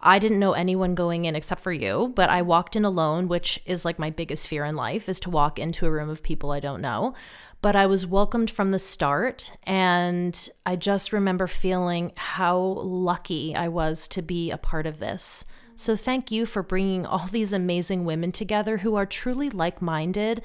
I 0.00 0.20
didn't 0.20 0.38
know 0.38 0.52
anyone 0.52 0.94
going 0.94 1.24
in 1.24 1.34
except 1.34 1.62
for 1.62 1.72
you, 1.72 2.12
but 2.14 2.30
I 2.30 2.42
walked 2.42 2.76
in 2.76 2.84
alone, 2.84 3.26
which 3.26 3.60
is 3.66 3.84
like 3.84 3.98
my 3.98 4.10
biggest 4.10 4.46
fear 4.46 4.64
in 4.64 4.76
life 4.76 5.08
is 5.08 5.18
to 5.20 5.30
walk 5.30 5.58
into 5.58 5.86
a 5.86 5.90
room 5.90 6.10
of 6.10 6.22
people 6.22 6.52
I 6.52 6.60
don't 6.60 6.80
know 6.80 7.14
but 7.62 7.76
I 7.76 7.86
was 7.86 8.06
welcomed 8.06 8.50
from 8.50 8.72
the 8.72 8.78
start. 8.78 9.52
And 9.62 10.50
I 10.66 10.76
just 10.76 11.12
remember 11.12 11.46
feeling 11.46 12.12
how 12.16 12.58
lucky 12.58 13.54
I 13.56 13.68
was 13.68 14.06
to 14.08 14.20
be 14.20 14.50
a 14.50 14.58
part 14.58 14.86
of 14.86 14.98
this. 14.98 15.46
So, 15.74 15.96
thank 15.96 16.30
you 16.30 16.44
for 16.44 16.62
bringing 16.62 17.06
all 17.06 17.26
these 17.26 17.52
amazing 17.52 18.04
women 18.04 18.30
together 18.30 18.78
who 18.78 18.94
are 18.96 19.06
truly 19.06 19.48
like 19.48 19.80
minded 19.80 20.42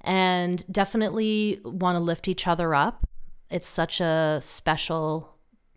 and 0.00 0.64
definitely 0.72 1.60
want 1.62 1.98
to 1.98 2.02
lift 2.02 2.28
each 2.28 2.46
other 2.46 2.74
up. 2.74 3.06
It's 3.50 3.68
such 3.68 4.00
a 4.00 4.38
special 4.40 5.36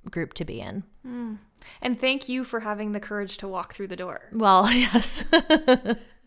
group 0.10 0.34
to 0.36 0.46
be 0.46 0.62
in. 0.62 0.84
Mm. 1.06 1.38
And 1.82 2.00
thank 2.00 2.30
you 2.30 2.44
for 2.44 2.62
having 2.62 2.92
the 2.92 3.00
courage 3.00 3.38
to 3.38 3.48
walk 3.48 3.74
through 3.74 3.88
the 3.88 3.96
door. 3.96 4.30
Well, 4.32 4.72
yes. 4.72 5.26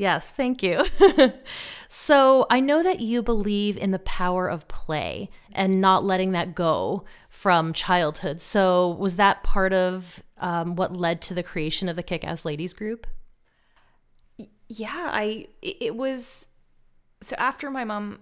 Yes, 0.00 0.30
thank 0.30 0.62
you. 0.62 0.82
so 1.88 2.46
I 2.48 2.58
know 2.60 2.82
that 2.82 3.00
you 3.00 3.22
believe 3.22 3.76
in 3.76 3.90
the 3.90 3.98
power 3.98 4.48
of 4.48 4.66
play 4.66 5.28
and 5.52 5.78
not 5.78 6.04
letting 6.04 6.32
that 6.32 6.54
go 6.54 7.04
from 7.28 7.74
childhood. 7.74 8.40
So 8.40 8.96
was 8.98 9.16
that 9.16 9.42
part 9.42 9.74
of 9.74 10.22
um, 10.38 10.74
what 10.74 10.96
led 10.96 11.20
to 11.20 11.34
the 11.34 11.42
creation 11.42 11.86
of 11.86 11.96
the 11.96 12.02
Kick 12.02 12.24
Ass 12.24 12.46
Ladies 12.46 12.72
group? 12.72 13.06
Yeah, 14.68 15.10
I 15.12 15.48
it 15.60 15.94
was 15.94 16.48
so 17.20 17.36
after 17.36 17.70
my 17.70 17.84
mom 17.84 18.20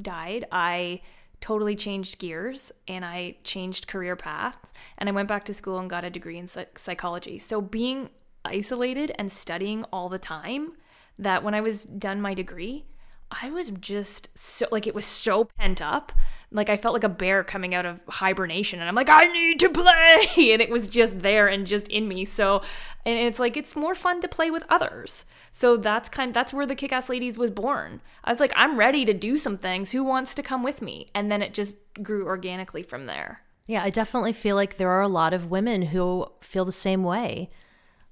died, 0.00 0.46
I 0.52 1.00
totally 1.40 1.74
changed 1.74 2.20
gears 2.20 2.70
and 2.86 3.04
I 3.04 3.38
changed 3.42 3.88
career 3.88 4.14
paths 4.14 4.72
and 4.96 5.08
I 5.08 5.12
went 5.12 5.26
back 5.26 5.44
to 5.46 5.54
school 5.54 5.80
and 5.80 5.90
got 5.90 6.04
a 6.04 6.10
degree 6.10 6.38
in 6.38 6.46
psychology. 6.46 7.40
So 7.40 7.60
being 7.60 8.10
isolated 8.44 9.12
and 9.18 9.30
studying 9.30 9.84
all 9.92 10.08
the 10.08 10.18
time 10.18 10.72
that 11.18 11.42
when 11.42 11.54
I 11.54 11.60
was 11.60 11.84
done 11.84 12.20
my 12.20 12.34
degree, 12.34 12.86
I 13.30 13.50
was 13.50 13.70
just 13.70 14.30
so 14.38 14.66
like 14.70 14.86
it 14.86 14.94
was 14.94 15.04
so 15.04 15.44
pent 15.44 15.82
up. 15.82 16.12
Like 16.50 16.70
I 16.70 16.78
felt 16.78 16.94
like 16.94 17.04
a 17.04 17.10
bear 17.10 17.44
coming 17.44 17.74
out 17.74 17.84
of 17.84 18.00
hibernation 18.08 18.80
and 18.80 18.88
I'm 18.88 18.94
like 18.94 19.10
I 19.10 19.26
need 19.26 19.60
to 19.60 19.68
play 19.68 20.52
and 20.52 20.62
it 20.62 20.70
was 20.70 20.86
just 20.86 21.20
there 21.20 21.46
and 21.46 21.66
just 21.66 21.88
in 21.88 22.08
me. 22.08 22.24
So 22.24 22.62
and 23.04 23.18
it's 23.18 23.38
like 23.38 23.56
it's 23.56 23.76
more 23.76 23.94
fun 23.94 24.22
to 24.22 24.28
play 24.28 24.50
with 24.50 24.64
others. 24.70 25.26
So 25.52 25.76
that's 25.76 26.08
kind 26.08 26.32
that's 26.32 26.54
where 26.54 26.66
the 26.66 26.74
Kick-Ass 26.74 27.10
Ladies 27.10 27.36
was 27.36 27.50
born. 27.50 28.00
I 28.24 28.30
was 28.30 28.40
like 28.40 28.52
I'm 28.56 28.78
ready 28.78 29.04
to 29.04 29.12
do 29.12 29.36
some 29.36 29.58
things. 29.58 29.92
Who 29.92 30.04
wants 30.04 30.34
to 30.34 30.42
come 30.42 30.62
with 30.62 30.80
me? 30.80 31.10
And 31.14 31.30
then 31.30 31.42
it 31.42 31.52
just 31.52 31.76
grew 32.02 32.26
organically 32.26 32.82
from 32.82 33.06
there. 33.06 33.42
Yeah, 33.66 33.82
I 33.82 33.90
definitely 33.90 34.32
feel 34.32 34.56
like 34.56 34.78
there 34.78 34.90
are 34.90 35.02
a 35.02 35.08
lot 35.08 35.34
of 35.34 35.50
women 35.50 35.82
who 35.82 36.28
feel 36.40 36.64
the 36.64 36.72
same 36.72 37.02
way 37.02 37.50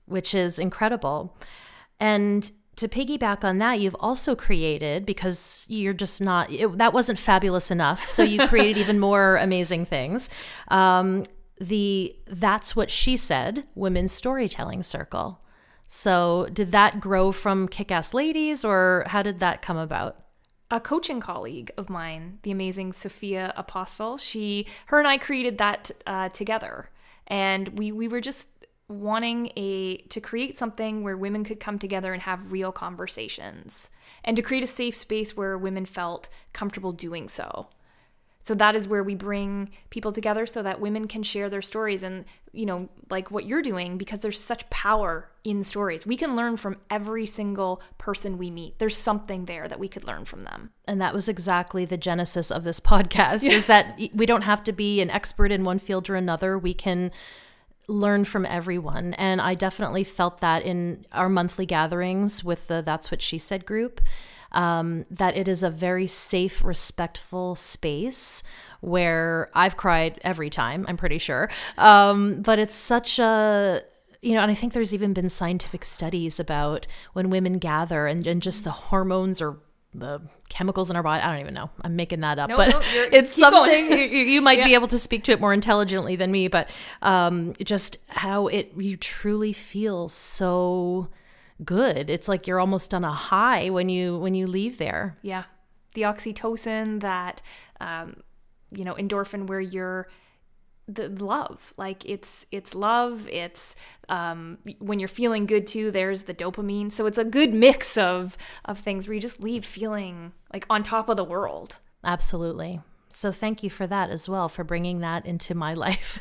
which 0.07 0.35
is 0.35 0.59
incredible. 0.59 1.37
And 2.01 2.51
to 2.77 2.89
piggyback 2.89 3.43
on 3.43 3.59
that, 3.59 3.81
you've 3.81 3.97
also 4.01 4.35
created 4.35 5.07
because 5.07 5.65
you're 5.69 5.95
just 5.95 6.21
not 6.21 6.51
it, 6.51 6.77
that 6.79 6.93
wasn't 6.93 7.19
fabulous 7.19 7.71
enough. 7.71 8.07
So 8.07 8.23
you 8.23 8.47
created 8.49 8.77
even 8.77 8.99
more 8.99 9.37
amazing 9.37 9.87
things. 9.87 10.31
Um, 10.69 11.25
the 11.59 12.15
that's 12.27 12.77
what 12.77 12.91
she 12.91 13.17
said 13.17 13.67
women's 13.75 14.13
storytelling 14.13 14.83
circle. 14.83 15.41
So 15.89 16.49
did 16.53 16.73
that 16.73 17.01
grow 17.01 17.33
from 17.33 17.69
Kick 17.69 17.91
Ass 17.91 18.13
Ladies, 18.13 18.65
or 18.65 19.05
how 19.07 19.23
did 19.23 19.39
that 19.41 19.63
come 19.63 19.77
about? 19.77 20.27
a 20.71 20.81
coaching 20.81 21.21
colleague 21.21 21.71
of 21.77 21.89
mine, 21.89 22.39
the 22.43 22.51
amazing 22.51 22.93
Sophia 22.93 23.53
Apostle. 23.57 24.17
She, 24.17 24.67
her 24.87 24.99
and 24.99 25.07
I 25.07 25.19
created 25.19 25.59
that 25.59 25.91
uh, 26.07 26.29
together, 26.31 26.91
and 27.27 27.69
we 27.79 27.93
we 27.93 28.09
were 28.09 28.21
just 28.21 28.49
wanting 28.89 29.51
a 29.57 29.97
to 30.09 30.21
create 30.21 30.59
something 30.59 31.03
where 31.03 31.17
women 31.17 31.45
could 31.45 31.59
come 31.59 31.79
together 31.79 32.13
and 32.13 32.23
have 32.23 32.53
real 32.53 32.71
conversations 32.71 33.91
and 34.25 34.37
to 34.37 34.43
create 34.43 34.63
a 34.63 34.69
safe 34.69 34.95
space 34.95 35.37
where 35.37 35.59
women 35.59 35.85
felt 35.85 36.29
comfortable 36.53 36.93
doing 36.93 37.29
so. 37.29 37.69
So 38.47 38.55
that 38.55 38.77
is 38.77 38.87
where 38.87 39.03
we 39.03 39.17
bring 39.17 39.71
people 39.91 40.13
together 40.13 40.47
so 40.47 40.63
that 40.63 40.81
women 40.81 41.09
can 41.09 41.25
share 41.25 41.51
their 41.51 41.63
stories 41.63 42.05
and 42.05 42.25
you 42.53 42.65
know 42.65 42.89
like 43.11 43.29
what 43.29 43.45
you're 43.45 43.61
doing 43.61 43.99
because 43.99 44.21
there's 44.21 44.41
such 44.41 44.71
power 44.71 45.31
in 45.43 45.65
stories. 45.65 46.07
We 46.07 46.17
can 46.17 46.37
learn 46.37 46.57
from 46.57 46.77
every 46.89 47.27
single 47.27 47.83
person 47.99 48.39
we 48.39 48.53
meet. 48.53 48.79
There's 48.79 48.97
something 48.97 49.47
there 49.47 49.67
that 49.67 49.81
we 49.81 49.89
could 49.89 50.05
learn 50.05 50.27
from 50.27 50.45
them. 50.45 50.71
And 50.87 51.01
that 51.01 51.13
was 51.13 51.29
exactly 51.29 51.85
the 51.85 51.97
genesis 51.97 52.53
of 52.53 52.63
this 52.63 52.79
podcast 52.93 53.49
is 53.49 53.67
that 53.67 53.99
we 54.15 54.27
don't 54.27 54.43
have 54.43 54.63
to 54.63 54.73
be 54.73 55.01
an 55.01 55.11
expert 55.11 55.51
in 55.51 55.65
one 55.65 55.81
field 55.81 56.09
or 56.09 56.15
another. 56.15 56.57
We 56.57 56.73
can 56.73 57.11
learn 57.89 58.25
from 58.25 58.45
everyone. 58.47 59.15
And 59.15 59.41
I 59.41 59.55
definitely 59.55 60.05
felt 60.05 60.41
that 60.41 60.65
in 60.65 61.07
our 61.13 61.29
monthly 61.29 61.67
gatherings 61.67 62.43
with 62.43 62.67
the 62.69 62.83
That's 62.83 63.11
What 63.11 63.23
She 63.23 63.39
Said 63.39 63.67
group. 63.67 64.01
Um, 64.53 65.05
that 65.11 65.37
it 65.37 65.49
is 65.49 65.63
a 65.63 65.69
very 65.69 66.07
safe, 66.07 66.65
respectful 66.65 67.57
space 67.57 68.43
where 68.81 69.51
I've 69.55 69.77
cried 69.77 70.19
every 70.23 70.49
time, 70.51 70.87
I'm 70.89 70.97
pretty 70.97 71.19
sure. 71.19 71.51
Um, 71.77 72.41
but 72.43 72.59
it's 72.59 72.75
such 72.75 73.19
a 73.19 73.83
you 74.23 74.35
know, 74.35 74.41
and 74.41 74.51
I 74.51 74.55
think 74.55 74.73
there's 74.73 74.95
even 74.95 75.13
been 75.13 75.29
scientific 75.29 75.85
studies 75.85 76.41
about 76.41 76.87
when 77.13 77.31
women 77.31 77.59
gather 77.59 78.07
and, 78.07 78.27
and 78.27 78.43
just 78.43 78.65
the 78.65 78.71
hormones 78.71 79.41
or 79.41 79.59
the 79.99 80.21
chemicals 80.49 80.91
in 80.91 80.97
our 80.97 81.03
body. 81.03 81.23
I 81.23 81.33
don't 81.33 81.41
even 81.41 81.55
know. 81.55 81.71
I'm 81.83 81.97
making 81.97 82.21
that 82.21 82.39
up, 82.39 82.49
no, 82.51 82.57
but 82.57 82.69
no, 82.69 82.81
it's 82.85 83.33
something 83.33 83.91
you, 83.91 83.99
you, 83.99 84.41
might 84.41 84.59
yeah. 84.59 84.65
be 84.65 84.75
able 84.75 84.89
to 84.89 84.99
speak 84.99 85.25
to 85.25 85.33
it 85.33 85.41
more 85.41 85.53
intelligently 85.53 86.17
than 86.17 86.31
me. 86.31 86.49
But 86.49 86.71
um, 87.03 87.55
just 87.63 87.99
how 88.09 88.47
it 88.49 88.73
you 88.77 88.97
truly 88.97 89.53
feel 89.53 90.09
so 90.09 91.09
good. 91.65 92.11
It's 92.11 92.29
like 92.29 92.47
you're 92.47 92.61
almost 92.61 92.95
on 92.95 93.05
a 93.05 93.13
high 93.13 93.71
when 93.71 93.89
you 93.89 94.19
when 94.19 94.35
you 94.35 94.47
leave 94.47 94.79
there. 94.79 95.17
Yeah, 95.23 95.45
the 95.95 96.03
oxytocin, 96.03 97.01
that 97.01 97.43
um, 97.81 98.23
you 98.71 98.85
know, 98.85 98.95
endorphin, 98.95 99.47
where 99.47 99.61
you're 99.61 100.09
the 100.89 101.09
love. 101.09 101.75
Like 101.77 102.05
it's 102.05 102.47
it's 102.51 102.75
love 102.75 103.29
it's 103.29 103.75
um 104.09 104.59
when 104.79 104.99
you're 105.01 105.09
feeling 105.09 105.47
good 105.47 105.67
too 105.67 105.91
there's 105.91 106.25
the 106.25 106.35
dopamine. 106.35 106.93
So 106.93 107.07
it's 107.07 107.19
a 107.19 107.25
good 107.25 107.53
mix 107.53 107.97
of 107.99 108.37
of 108.65 108.79
things 108.79 109.07
where 109.07 109.15
you 109.15 109.21
just 109.21 109.43
leave 109.43 109.65
feeling 109.65 110.33
like 110.53 110.67
on 110.71 110.83
top 110.83 111.09
of 111.09 111.17
the 111.17 111.25
world. 111.25 111.79
Absolutely. 112.05 112.81
So 113.11 113.33
thank 113.33 113.63
you 113.63 113.71
for 113.71 113.87
that 113.87 114.11
as 114.11 114.29
well 114.29 114.49
for 114.49 114.63
bringing 114.63 115.01
that 115.01 115.25
into 115.25 115.55
my 115.55 115.75
life. 115.87 116.21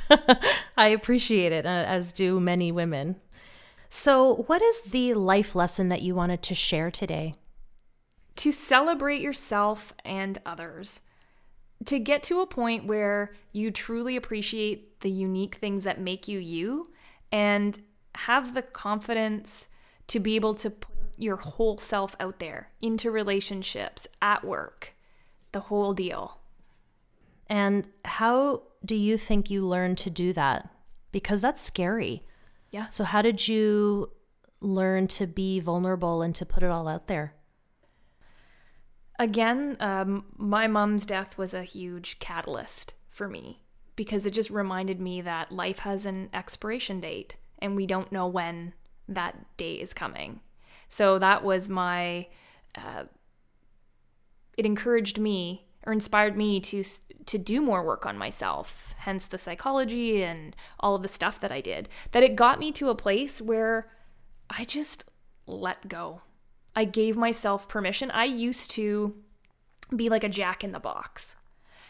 I 0.77 0.87
appreciate 0.87 1.51
it 1.51 1.65
uh, 1.65 1.83
as 1.87 2.13
do 2.13 2.39
many 2.39 2.71
women. 2.71 3.17
So 3.89 4.43
what 4.47 4.61
is 4.61 4.81
the 4.81 5.13
life 5.13 5.55
lesson 5.55 5.89
that 5.89 6.01
you 6.01 6.15
wanted 6.15 6.41
to 6.43 6.55
share 6.55 6.89
today? 6.89 7.33
To 8.37 8.51
celebrate 8.51 9.21
yourself 9.21 9.93
and 10.03 10.37
others 10.45 11.01
to 11.83 11.99
get 11.99 12.23
to 12.23 12.39
a 12.39 12.47
point 12.47 12.85
where 12.85 13.33
you 13.51 13.69
truly 13.71 14.15
appreciate 14.15 15.01
the 15.01 15.09
unique 15.09 15.55
things 15.55 15.83
that 15.83 15.99
make 15.99 16.27
you 16.27 16.39
you 16.39 16.87
and 17.31 17.81
have 18.15 18.53
the 18.53 18.61
confidence 18.61 19.67
to 20.07 20.19
be 20.19 20.35
able 20.35 20.53
to 20.55 20.69
put 20.69 20.95
your 21.17 21.35
whole 21.37 21.77
self 21.77 22.15
out 22.19 22.39
there 22.39 22.69
into 22.81 23.11
relationships, 23.11 24.07
at 24.21 24.43
work, 24.43 24.95
the 25.51 25.61
whole 25.61 25.93
deal. 25.93 26.39
And 27.47 27.87
how 28.03 28.63
do 28.83 28.95
you 28.95 29.17
think 29.17 29.49
you 29.49 29.65
learned 29.65 29.97
to 29.99 30.09
do 30.09 30.33
that? 30.33 30.69
Because 31.11 31.41
that's 31.41 31.61
scary. 31.61 32.23
Yeah. 32.71 32.89
So, 32.89 33.03
how 33.03 33.21
did 33.21 33.47
you 33.47 34.11
learn 34.59 35.07
to 35.07 35.27
be 35.27 35.59
vulnerable 35.59 36.21
and 36.21 36.33
to 36.35 36.45
put 36.45 36.63
it 36.63 36.69
all 36.69 36.87
out 36.87 37.07
there? 37.07 37.35
Again, 39.19 39.77
um, 39.79 40.25
my 40.35 40.67
mom's 40.67 41.05
death 41.05 41.37
was 41.37 41.53
a 41.53 41.63
huge 41.63 42.19
catalyst 42.19 42.93
for 43.09 43.27
me 43.27 43.63
because 43.95 44.25
it 44.25 44.31
just 44.31 44.49
reminded 44.49 44.99
me 44.99 45.21
that 45.21 45.51
life 45.51 45.79
has 45.79 46.05
an 46.05 46.29
expiration 46.33 46.99
date 46.99 47.37
and 47.59 47.75
we 47.75 47.85
don't 47.85 48.11
know 48.11 48.27
when 48.27 48.73
that 49.07 49.57
day 49.57 49.75
is 49.75 49.93
coming. 49.93 50.41
So 50.89 51.17
that 51.19 51.43
was 51.43 51.69
my, 51.69 52.27
uh, 52.75 53.05
it 54.57 54.65
encouraged 54.65 55.19
me 55.19 55.65
or 55.85 55.93
inspired 55.93 56.35
me 56.35 56.59
to 56.59 56.83
to 57.25 57.37
do 57.37 57.59
more 57.61 57.83
work 57.83 58.05
on 58.05 58.17
myself 58.17 58.93
hence 58.99 59.25
the 59.27 59.37
psychology 59.37 60.23
and 60.23 60.55
all 60.79 60.95
of 60.95 61.01
the 61.01 61.07
stuff 61.07 61.39
that 61.39 61.51
I 61.51 61.61
did 61.61 61.89
that 62.11 62.23
it 62.23 62.35
got 62.35 62.59
me 62.59 62.71
to 62.73 62.89
a 62.89 62.95
place 62.95 63.41
where 63.41 63.91
I 64.49 64.65
just 64.65 65.03
let 65.47 65.87
go 65.87 66.21
I 66.75 66.85
gave 66.85 67.15
myself 67.17 67.67
permission. 67.69 68.11
I 68.11 68.25
used 68.25 68.71
to 68.71 69.15
be 69.95 70.09
like 70.09 70.23
a 70.23 70.29
jack 70.29 70.63
in 70.63 70.71
the 70.71 70.79
box. 70.79 71.35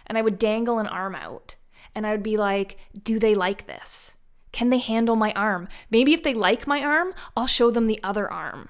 and 0.08 0.18
I 0.18 0.22
would 0.22 0.38
dangle 0.38 0.80
an 0.80 0.88
arm 0.88 1.16
out 1.16 1.56
and 1.94 2.06
I 2.06 2.12
would 2.12 2.24
be 2.24 2.38
like, 2.38 2.78
do 3.04 3.20
they 3.20 3.34
like 3.36 3.66
this? 3.68 4.16
Can 4.52 4.70
they 4.70 4.78
handle 4.78 5.16
my 5.16 5.34
arm? 5.34 5.68
Maybe 5.90 6.14
if 6.14 6.24
they 6.24 6.34
like 6.34 6.68
my 6.68 6.82
arm, 6.84 7.14
I'll 7.36 7.48
show 7.48 7.72
them 7.72 7.88
the 7.88 8.00
other 8.04 8.32
arm. 8.32 8.70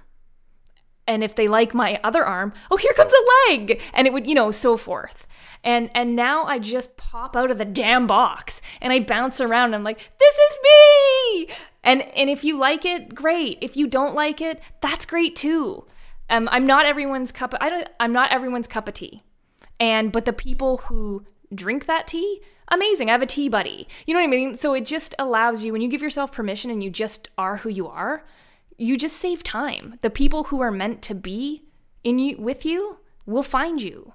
And 1.08 1.24
if 1.24 1.36
they 1.36 1.48
like 1.48 1.76
my 1.76 2.00
other 2.04 2.26
arm, 2.26 2.54
oh, 2.72 2.78
here 2.78 2.94
comes 2.94 3.12
a 3.14 3.52
leg. 3.52 3.80
And 3.94 4.08
it 4.08 4.14
would, 4.14 4.26
you 4.26 4.34
know, 4.34 4.50
so 4.50 4.76
forth. 4.78 5.28
And 5.64 5.92
and 5.94 6.16
now 6.16 6.46
I 6.46 6.58
just 6.58 6.98
pop 6.98 7.36
out 7.36 7.52
of 7.52 7.60
the 7.60 7.66
damn 7.66 8.08
box 8.08 8.62
and 8.82 8.92
I 8.92 9.00
bounce 9.00 9.40
around. 9.40 9.66
And 9.66 9.76
I'm 9.76 9.84
like, 9.84 10.12
this 10.20 10.36
is 10.36 10.58
me. 10.64 11.48
And 11.84 12.02
and 12.02 12.30
if 12.30 12.44
you 12.44 12.58
like 12.58 12.86
it, 12.86 13.14
great. 13.14 13.60
If 13.62 13.78
you 13.78 13.86
don't 13.86 14.16
like 14.16 14.42
it, 14.42 14.62
that's 14.82 15.06
great 15.06 15.36
too. 15.36 15.86
Um, 16.30 16.50
I'm 16.52 16.66
not 16.66 16.86
everyone's 16.86 17.32
cup. 17.32 17.54
Of, 17.54 17.60
I 17.62 17.70
don't. 17.70 17.88
I'm 18.00 18.14
not 18.14 18.32
everyone's 18.32 18.68
cup 18.68 18.88
of 18.88 18.94
tea. 18.94 19.24
And 19.80 20.12
but 20.12 20.26
the 20.26 20.34
people 20.34 20.78
who 20.78 21.26
drink 21.54 21.86
that 21.86 22.08
tea, 22.08 22.42
amazing. 22.70 23.10
I 23.10 23.14
have 23.14 23.22
a 23.22 23.28
tea 23.28 23.50
buddy. 23.50 23.88
You 24.06 24.14
know 24.14 24.20
what 24.20 24.28
I 24.28 24.30
mean? 24.30 24.56
So 24.56 24.74
it 24.74 24.86
just 24.86 25.14
allows 25.20 25.64
you 25.64 25.72
when 25.72 25.82
you 25.82 25.88
give 25.88 26.02
yourself 26.02 26.32
permission 26.32 26.72
and 26.72 26.84
you 26.84 26.90
just 26.90 27.30
are 27.38 27.58
who 27.58 27.70
you 27.70 27.88
are, 27.88 28.26
you 28.78 28.98
just 28.98 29.18
save 29.18 29.44
time. 29.44 30.00
The 30.02 30.10
people 30.10 30.46
who 30.46 30.62
are 30.62 30.72
meant 30.72 31.02
to 31.04 31.16
be 31.16 31.64
in 32.04 32.20
you 32.20 32.38
with 32.38 32.66
you 32.66 33.00
will 33.26 33.44
find 33.44 33.82
you. 33.82 34.14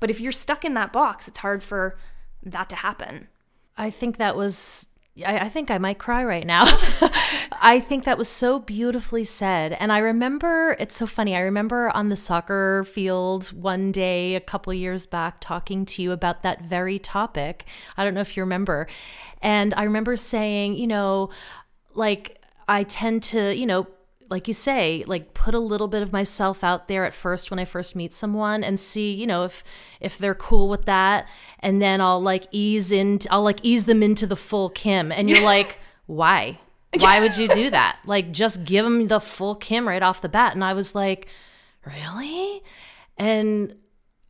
But 0.00 0.10
if 0.10 0.20
you're 0.20 0.32
stuck 0.32 0.64
in 0.64 0.74
that 0.74 0.92
box, 0.92 1.26
it's 1.26 1.38
hard 1.38 1.62
for 1.62 1.96
that 2.42 2.68
to 2.68 2.76
happen. 2.76 3.28
I 3.76 3.90
think 3.90 4.16
that 4.16 4.36
was 4.36 4.88
I, 5.24 5.38
I, 5.38 5.48
think 5.48 5.70
I 5.70 5.78
might 5.78 5.98
cry 5.98 6.24
right 6.24 6.46
now. 6.46 6.64
I 7.62 7.80
think 7.80 8.04
that 8.04 8.18
was 8.18 8.28
so 8.28 8.58
beautifully 8.58 9.24
said. 9.24 9.72
And 9.72 9.90
I 9.90 9.98
remember, 9.98 10.76
it's 10.78 10.96
so 10.96 11.06
funny. 11.06 11.34
I 11.34 11.40
remember 11.40 11.90
on 11.94 12.08
the 12.08 12.16
soccer 12.16 12.84
field 12.84 13.48
one 13.48 13.92
day 13.92 14.34
a 14.34 14.40
couple 14.40 14.74
years 14.74 15.06
back 15.06 15.36
talking 15.40 15.86
to 15.86 16.02
you 16.02 16.12
about 16.12 16.42
that 16.42 16.62
very 16.62 16.98
topic. 16.98 17.64
I 17.96 18.04
don't 18.04 18.14
know 18.14 18.20
if 18.20 18.36
you 18.36 18.42
remember. 18.42 18.88
And 19.40 19.72
I 19.74 19.84
remember 19.84 20.16
saying, 20.16 20.76
you 20.76 20.86
know, 20.86 21.30
like, 21.94 22.42
I 22.68 22.82
tend 22.82 23.22
to, 23.24 23.54
you 23.54 23.64
know, 23.64 23.86
like 24.28 24.48
you 24.48 24.54
say, 24.54 25.04
like 25.06 25.34
put 25.34 25.54
a 25.54 25.58
little 25.58 25.88
bit 25.88 26.02
of 26.02 26.12
myself 26.12 26.64
out 26.64 26.88
there 26.88 27.04
at 27.04 27.14
first 27.14 27.50
when 27.50 27.58
I 27.58 27.64
first 27.64 27.94
meet 27.94 28.14
someone 28.14 28.64
and 28.64 28.78
see, 28.78 29.12
you 29.12 29.26
know, 29.26 29.44
if 29.44 29.64
if 30.00 30.18
they're 30.18 30.34
cool 30.34 30.68
with 30.68 30.84
that, 30.86 31.28
and 31.60 31.80
then 31.80 32.00
I'll 32.00 32.20
like 32.20 32.46
ease 32.50 32.92
in, 32.92 33.20
I'll 33.30 33.42
like 33.42 33.60
ease 33.62 33.84
them 33.84 34.02
into 34.02 34.26
the 34.26 34.36
full 34.36 34.70
Kim, 34.70 35.12
and 35.12 35.30
you're 35.30 35.44
like, 35.44 35.78
why? 36.06 36.58
Why 36.98 37.20
would 37.20 37.36
you 37.36 37.48
do 37.48 37.70
that? 37.70 37.98
Like 38.06 38.32
just 38.32 38.64
give 38.64 38.84
them 38.84 39.08
the 39.08 39.20
full 39.20 39.54
Kim 39.54 39.86
right 39.86 40.02
off 40.02 40.22
the 40.22 40.28
bat, 40.28 40.54
and 40.54 40.64
I 40.64 40.72
was 40.72 40.94
like, 40.94 41.28
really? 41.84 42.62
And 43.18 43.74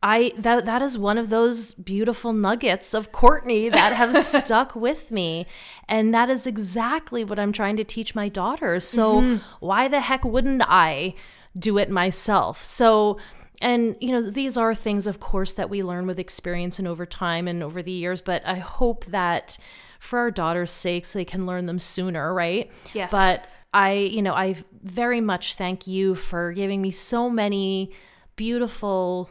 I 0.03 0.33
that 0.37 0.65
that 0.65 0.81
is 0.81 0.97
one 0.97 1.17
of 1.17 1.29
those 1.29 1.73
beautiful 1.73 2.31
nuggets 2.31 2.93
of 2.93 3.11
Courtney 3.11 3.69
that 3.69 3.93
have 3.93 4.15
stuck 4.23 4.75
with 4.75 5.11
me. 5.11 5.47
And 5.89 6.13
that 6.13 6.29
is 6.29 6.45
exactly 6.45 7.23
what 7.23 7.39
I'm 7.39 7.51
trying 7.51 7.77
to 7.77 7.83
teach 7.83 8.13
my 8.13 8.29
daughters. 8.29 8.83
So 8.83 9.21
mm-hmm. 9.21 9.65
why 9.65 9.87
the 9.87 10.01
heck 10.01 10.23
wouldn't 10.23 10.61
I 10.65 11.15
do 11.57 11.77
it 11.77 11.89
myself? 11.89 12.63
So 12.63 13.17
and 13.59 13.95
you 13.99 14.11
know 14.11 14.21
these 14.21 14.57
are 14.57 14.75
things 14.75 15.07
of 15.07 15.19
course 15.19 15.53
that 15.53 15.69
we 15.69 15.81
learn 15.81 16.05
with 16.05 16.19
experience 16.19 16.77
and 16.77 16.87
over 16.87 17.05
time 17.05 17.47
and 17.47 17.63
over 17.63 17.81
the 17.81 17.91
years 17.91 18.21
but 18.21 18.45
i 18.45 18.55
hope 18.55 19.05
that 19.05 19.57
for 19.99 20.19
our 20.19 20.29
daughters 20.29 20.69
sakes 20.69 21.13
they 21.13 21.25
can 21.25 21.45
learn 21.45 21.65
them 21.65 21.79
sooner 21.79 22.33
right 22.33 22.71
yes 22.93 23.09
but 23.09 23.47
i 23.73 23.93
you 23.93 24.21
know 24.21 24.33
i 24.33 24.55
very 24.83 25.21
much 25.21 25.55
thank 25.55 25.87
you 25.87 26.13
for 26.13 26.53
giving 26.53 26.81
me 26.81 26.91
so 26.91 27.29
many 27.29 27.91
beautiful 28.35 29.29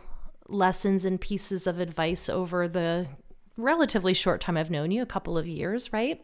lessons 0.48 1.04
and 1.04 1.20
pieces 1.20 1.66
of 1.66 1.78
advice 1.78 2.28
over 2.28 2.68
the 2.68 3.06
relatively 3.56 4.14
short 4.14 4.40
time 4.40 4.56
I've 4.56 4.70
known 4.70 4.90
you, 4.90 5.02
a 5.02 5.06
couple 5.06 5.38
of 5.38 5.46
years, 5.46 5.92
right? 5.92 6.22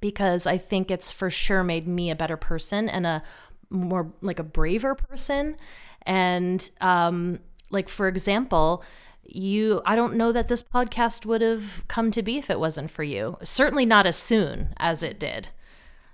Because 0.00 0.46
I 0.46 0.58
think 0.58 0.90
it's 0.90 1.12
for 1.12 1.30
sure 1.30 1.62
made 1.62 1.86
me 1.86 2.10
a 2.10 2.16
better 2.16 2.36
person 2.36 2.88
and 2.88 3.06
a 3.06 3.22
more 3.70 4.12
like 4.20 4.38
a 4.38 4.44
braver 4.44 4.94
person. 4.94 5.56
And 6.02 6.68
um, 6.80 7.40
like 7.70 7.88
for 7.88 8.08
example, 8.08 8.84
you 9.22 9.82
I 9.84 9.96
don't 9.96 10.14
know 10.14 10.32
that 10.32 10.48
this 10.48 10.62
podcast 10.62 11.26
would 11.26 11.40
have 11.40 11.84
come 11.88 12.10
to 12.12 12.22
be 12.22 12.38
if 12.38 12.48
it 12.50 12.60
wasn't 12.60 12.90
for 12.90 13.02
you. 13.02 13.38
Certainly 13.42 13.86
not 13.86 14.06
as 14.06 14.16
soon 14.16 14.74
as 14.78 15.02
it 15.02 15.18
did. 15.18 15.48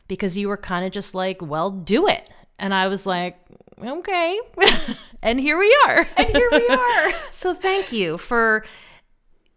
Because 0.08 0.36
you 0.36 0.48
were 0.48 0.56
kind 0.56 0.84
of 0.84 0.92
just 0.92 1.14
like, 1.14 1.40
well, 1.40 1.70
do 1.70 2.06
it. 2.06 2.28
And 2.58 2.74
I 2.74 2.88
was 2.88 3.06
like, 3.06 3.38
okay. 3.84 4.40
and 5.22 5.40
here 5.40 5.58
we 5.58 5.76
are. 5.86 6.06
And 6.16 6.28
here 6.28 6.48
we 6.50 6.66
are. 6.68 7.12
so 7.30 7.54
thank 7.54 7.92
you 7.92 8.18
for 8.18 8.64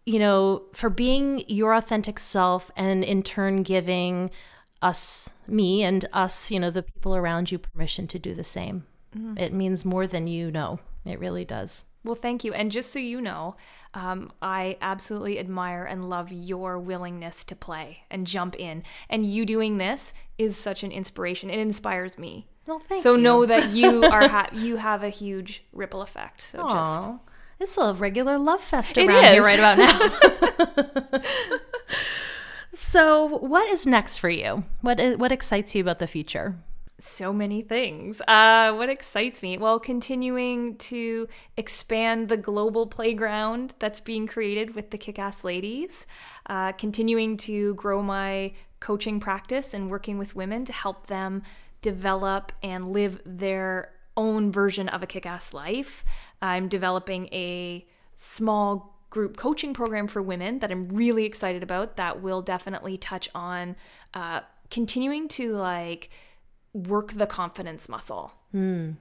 you 0.06 0.20
know, 0.20 0.62
for 0.72 0.88
being 0.88 1.42
your 1.48 1.74
authentic 1.74 2.20
self 2.20 2.70
and 2.76 3.02
in 3.02 3.24
turn 3.24 3.64
giving 3.64 4.30
us 4.80 5.28
me 5.48 5.82
and 5.82 6.04
us, 6.12 6.50
you 6.52 6.60
know, 6.60 6.70
the 6.70 6.84
people 6.84 7.16
around 7.16 7.50
you 7.50 7.58
permission 7.58 8.06
to 8.06 8.18
do 8.18 8.32
the 8.32 8.44
same. 8.44 8.86
Mm-hmm. 9.16 9.38
It 9.38 9.52
means 9.52 9.84
more 9.84 10.06
than 10.06 10.28
you 10.28 10.52
know. 10.52 10.78
It 11.06 11.18
really 11.18 11.44
does. 11.44 11.84
Well, 12.04 12.14
thank 12.14 12.44
you. 12.44 12.52
And 12.52 12.70
just 12.70 12.92
so 12.92 13.00
you 13.00 13.20
know, 13.20 13.56
um, 13.92 14.30
I 14.40 14.78
absolutely 14.80 15.38
admire 15.40 15.84
and 15.84 16.08
love 16.08 16.30
your 16.30 16.78
willingness 16.78 17.42
to 17.44 17.56
play 17.56 18.04
and 18.10 18.26
jump 18.26 18.54
in. 18.56 18.84
And 19.10 19.26
you 19.26 19.44
doing 19.44 19.78
this 19.78 20.12
is 20.38 20.56
such 20.56 20.84
an 20.84 20.92
inspiration. 20.92 21.50
It 21.50 21.58
inspires 21.58 22.16
me. 22.16 22.46
Well, 22.66 22.78
thank 22.78 22.98
you. 22.98 23.02
so 23.02 23.16
you. 23.16 23.22
know 23.22 23.46
that 23.46 23.72
you 23.72 24.04
are 24.12 24.28
ha- 24.28 24.50
you 24.52 24.76
have 24.76 25.02
a 25.02 25.08
huge 25.08 25.64
ripple 25.72 26.02
effect. 26.02 26.42
So 26.42 26.60
Aww. 26.60 26.70
just 26.70 27.18
it's 27.58 27.78
a 27.78 27.94
regular 27.94 28.38
love 28.38 28.60
fest 28.60 28.98
around 28.98 29.24
here 29.24 29.42
right 29.42 29.58
about 29.58 29.78
now. 29.78 31.20
so, 32.72 33.26
what 33.26 33.68
is 33.70 33.86
next 33.86 34.18
for 34.18 34.28
you? 34.28 34.64
What 34.82 35.00
what 35.18 35.32
excites 35.32 35.74
you 35.74 35.80
about 35.80 35.98
the 35.98 36.06
future? 36.06 36.56
So 36.98 37.32
many 37.32 37.60
things. 37.60 38.22
Uh, 38.26 38.72
what 38.72 38.88
excites 38.88 39.42
me? 39.42 39.58
Well, 39.58 39.78
continuing 39.78 40.76
to 40.76 41.28
expand 41.56 42.30
the 42.30 42.38
global 42.38 42.86
playground 42.86 43.74
that's 43.78 44.00
being 44.00 44.26
created 44.26 44.74
with 44.74 44.90
the 44.90 44.98
Kick 44.98 45.18
Ass 45.18 45.44
Ladies, 45.44 46.06
uh, 46.46 46.72
continuing 46.72 47.36
to 47.38 47.74
grow 47.74 48.02
my 48.02 48.52
coaching 48.80 49.20
practice 49.20 49.74
and 49.74 49.90
working 49.90 50.16
with 50.16 50.34
women 50.34 50.64
to 50.64 50.72
help 50.72 51.08
them 51.08 51.42
develop 51.82 52.52
and 52.62 52.88
live 52.88 53.20
their 53.24 53.92
own 54.16 54.50
version 54.50 54.88
of 54.88 55.02
a 55.02 55.06
kick 55.06 55.26
ass 55.26 55.52
life. 55.52 56.04
I'm 56.40 56.68
developing 56.68 57.28
a 57.32 57.86
small 58.16 58.98
group 59.10 59.36
coaching 59.36 59.72
program 59.72 60.08
for 60.08 60.20
women 60.20 60.58
that 60.60 60.70
I'm 60.70 60.88
really 60.88 61.24
excited 61.24 61.62
about 61.62 61.96
that 61.96 62.22
will 62.22 62.42
definitely 62.42 62.96
touch 62.96 63.28
on 63.34 63.76
uh, 64.14 64.40
continuing 64.70 65.28
to 65.28 65.52
like 65.52 66.10
work 66.76 67.12
the 67.12 67.26
confidence 67.26 67.88
muscle. 67.88 68.32
Hmm. 68.52 68.92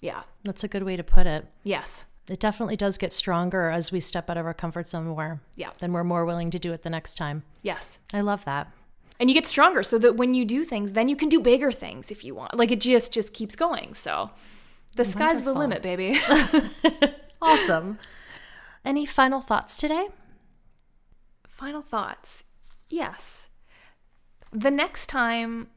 Yeah. 0.00 0.22
That's 0.44 0.64
a 0.64 0.68
good 0.68 0.82
way 0.82 0.96
to 0.96 1.02
put 1.02 1.26
it. 1.26 1.46
Yes. 1.64 2.04
It 2.28 2.40
definitely 2.40 2.76
does 2.76 2.98
get 2.98 3.12
stronger 3.12 3.70
as 3.70 3.92
we 3.92 4.00
step 4.00 4.28
out 4.28 4.36
of 4.36 4.46
our 4.46 4.54
comfort 4.54 4.88
zone 4.88 5.06
more. 5.06 5.40
Yeah. 5.54 5.70
Then 5.78 5.92
we're 5.92 6.04
more 6.04 6.24
willing 6.24 6.50
to 6.50 6.58
do 6.58 6.72
it 6.72 6.82
the 6.82 6.90
next 6.90 7.14
time. 7.14 7.44
Yes. 7.62 7.98
I 8.12 8.20
love 8.20 8.44
that 8.44 8.72
and 9.18 9.30
you 9.30 9.34
get 9.34 9.46
stronger 9.46 9.82
so 9.82 9.98
that 9.98 10.16
when 10.16 10.34
you 10.34 10.44
do 10.44 10.64
things 10.64 10.92
then 10.92 11.08
you 11.08 11.16
can 11.16 11.28
do 11.28 11.40
bigger 11.40 11.72
things 11.72 12.10
if 12.10 12.24
you 12.24 12.34
want 12.34 12.54
like 12.54 12.70
it 12.70 12.80
just 12.80 13.12
just 13.12 13.32
keeps 13.32 13.56
going 13.56 13.94
so 13.94 14.30
the 14.94 15.02
Wonderful. 15.02 15.12
sky's 15.12 15.42
the 15.44 15.52
limit 15.54 15.82
baby 15.82 16.18
awesome 17.42 17.98
any 18.84 19.06
final 19.06 19.40
thoughts 19.40 19.76
today 19.76 20.08
final 21.48 21.82
thoughts 21.82 22.44
yes 22.88 23.48
the 24.52 24.70
next 24.70 25.06
time 25.06 25.68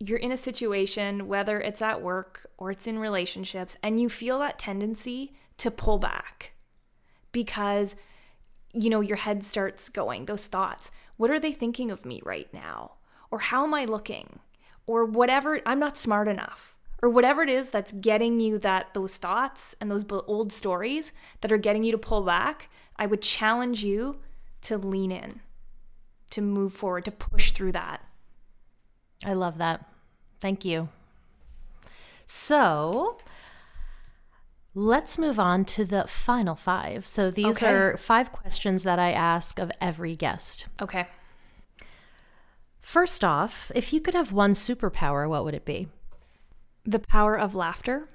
you're 0.00 0.18
in 0.18 0.32
a 0.32 0.36
situation 0.36 1.26
whether 1.26 1.60
it's 1.60 1.82
at 1.82 2.02
work 2.02 2.50
or 2.56 2.70
it's 2.70 2.86
in 2.86 2.98
relationships 2.98 3.76
and 3.82 4.00
you 4.00 4.08
feel 4.08 4.38
that 4.38 4.58
tendency 4.58 5.34
to 5.56 5.70
pull 5.70 5.98
back 5.98 6.52
because 7.32 7.96
you 8.72 8.90
know 8.90 9.00
your 9.00 9.16
head 9.16 9.42
starts 9.42 9.88
going 9.88 10.26
those 10.26 10.46
thoughts 10.46 10.90
what 11.18 11.32
are 11.32 11.40
they 11.40 11.52
thinking 11.52 11.90
of 11.90 12.06
me 12.06 12.22
right 12.24 12.48
now? 12.54 12.92
Or 13.30 13.40
how 13.40 13.64
am 13.64 13.74
I 13.74 13.84
looking? 13.84 14.38
Or 14.86 15.04
whatever, 15.04 15.60
I'm 15.66 15.80
not 15.80 15.98
smart 15.98 16.28
enough. 16.28 16.76
Or 17.02 17.10
whatever 17.10 17.42
it 17.42 17.50
is 17.50 17.70
that's 17.70 17.92
getting 17.92 18.40
you 18.40 18.56
that 18.58 18.94
those 18.94 19.16
thoughts 19.16 19.74
and 19.80 19.90
those 19.90 20.04
old 20.10 20.52
stories 20.52 21.12
that 21.42 21.52
are 21.52 21.58
getting 21.58 21.82
you 21.82 21.92
to 21.92 21.98
pull 21.98 22.22
back, 22.22 22.70
I 22.96 23.06
would 23.06 23.20
challenge 23.20 23.84
you 23.84 24.20
to 24.62 24.78
lean 24.78 25.12
in, 25.12 25.40
to 26.30 26.40
move 26.40 26.72
forward, 26.72 27.04
to 27.04 27.10
push 27.10 27.50
through 27.50 27.72
that. 27.72 27.97
I 29.24 29.34
love 29.34 29.58
that. 29.58 29.84
Thank 30.40 30.64
you. 30.64 30.88
So, 32.26 33.18
Let's 34.80 35.18
move 35.18 35.40
on 35.40 35.64
to 35.64 35.84
the 35.84 36.06
final 36.06 36.54
five. 36.54 37.04
So 37.04 37.32
these 37.32 37.62
okay. 37.62 37.66
are 37.66 37.96
five 37.96 38.30
questions 38.30 38.84
that 38.84 38.96
I 38.96 39.10
ask 39.10 39.58
of 39.58 39.72
every 39.80 40.14
guest. 40.14 40.68
Okay. 40.80 41.08
First 42.78 43.24
off, 43.24 43.72
if 43.74 43.92
you 43.92 44.00
could 44.00 44.14
have 44.14 44.30
one 44.30 44.52
superpower, 44.52 45.28
what 45.28 45.44
would 45.44 45.54
it 45.54 45.64
be? 45.64 45.88
The 46.84 47.00
power 47.00 47.36
of 47.36 47.56
laughter. 47.56 48.08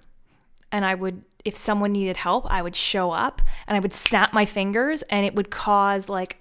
And 0.71 0.85
I 0.85 0.95
would 0.95 1.23
if 1.43 1.57
someone 1.57 1.91
needed 1.91 2.15
help, 2.15 2.49
I 2.49 2.61
would 2.61 2.77
show 2.77 3.11
up 3.11 3.41
and 3.67 3.75
I 3.75 3.81
would 3.81 3.93
snap 3.93 4.31
my 4.31 4.45
fingers 4.45 5.01
and 5.09 5.25
it 5.25 5.35
would 5.35 5.51
cause 5.51 6.07
like 6.07 6.37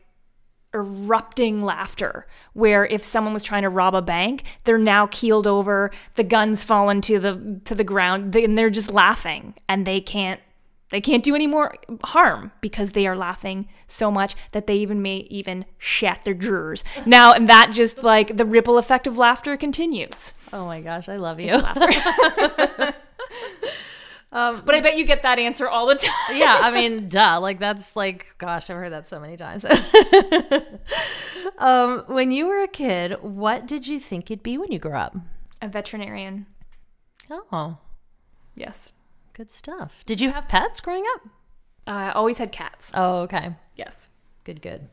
erupting 0.74 1.62
laughter 1.62 2.26
where 2.52 2.86
if 2.86 3.04
someone 3.04 3.34
was 3.34 3.44
trying 3.44 3.62
to 3.62 3.68
rob 3.68 3.94
a 3.94 4.02
bank 4.02 4.44
they're 4.64 4.78
now 4.78 5.06
keeled 5.06 5.46
over 5.46 5.90
the 6.14 6.24
guns 6.24 6.64
fallen 6.64 7.00
to 7.00 7.18
the 7.18 7.60
to 7.64 7.74
the 7.74 7.84
ground 7.84 8.34
and 8.34 8.56
they're 8.56 8.70
just 8.70 8.90
laughing 8.90 9.54
and 9.68 9.86
they 9.86 10.00
can't 10.00 10.40
they 10.92 11.00
can't 11.00 11.24
do 11.24 11.34
any 11.34 11.46
more 11.46 11.74
harm 12.04 12.52
because 12.60 12.92
they 12.92 13.06
are 13.06 13.16
laughing 13.16 13.66
so 13.88 14.10
much 14.10 14.36
that 14.52 14.66
they 14.66 14.76
even 14.76 15.00
may 15.00 15.26
even 15.30 15.64
shat 15.78 16.22
their 16.22 16.34
drawers. 16.34 16.84
Now 17.06 17.32
and 17.32 17.48
that 17.48 17.70
just 17.72 18.02
like 18.02 18.36
the 18.36 18.44
ripple 18.44 18.76
effect 18.76 19.06
of 19.06 19.16
laughter 19.16 19.56
continues. 19.56 20.34
Oh 20.52 20.66
my 20.66 20.82
gosh, 20.82 21.08
I 21.08 21.16
love 21.16 21.40
you. 21.40 21.62
um, 24.32 24.62
but 24.64 24.74
i 24.74 24.80
bet 24.80 24.96
you 24.96 25.04
get 25.04 25.22
that 25.22 25.38
answer 25.38 25.68
all 25.68 25.86
the 25.86 25.94
time 26.06 26.36
yeah, 26.36 26.58
I 26.62 26.70
mean, 26.70 27.08
duh. 27.08 27.38
Like 27.40 27.58
that's 27.60 27.94
like, 27.96 28.34
gosh, 28.38 28.70
I've 28.70 28.76
heard 28.76 28.92
that 28.92 29.06
so 29.06 29.20
many 29.20 29.36
times. 29.36 29.64
um, 31.58 32.04
when 32.06 32.30
you 32.32 32.46
were 32.46 32.62
a 32.62 32.68
kid, 32.68 33.16
what 33.22 33.66
did 33.66 33.86
you 33.86 33.98
think 33.98 34.30
you'd 34.30 34.42
be 34.42 34.58
when 34.58 34.72
you 34.72 34.78
grew 34.78 34.94
up? 34.96 35.16
a 35.60 35.68
veterinarian 35.68 36.46
Oh, 37.30 37.78
yes 38.56 38.90
good 39.32 39.50
stuff. 39.50 40.02
Did 40.06 40.20
you 40.20 40.30
have 40.32 40.48
pets 40.48 40.80
growing 40.80 41.04
up? 41.14 41.22
i 41.86 42.10
always 42.10 42.38
had 42.38 42.52
cats 42.52 42.90
Oh, 42.94 43.20
okay. 43.22 43.54
yes 43.76 44.08
Good, 44.44 44.60
good. 44.60 44.88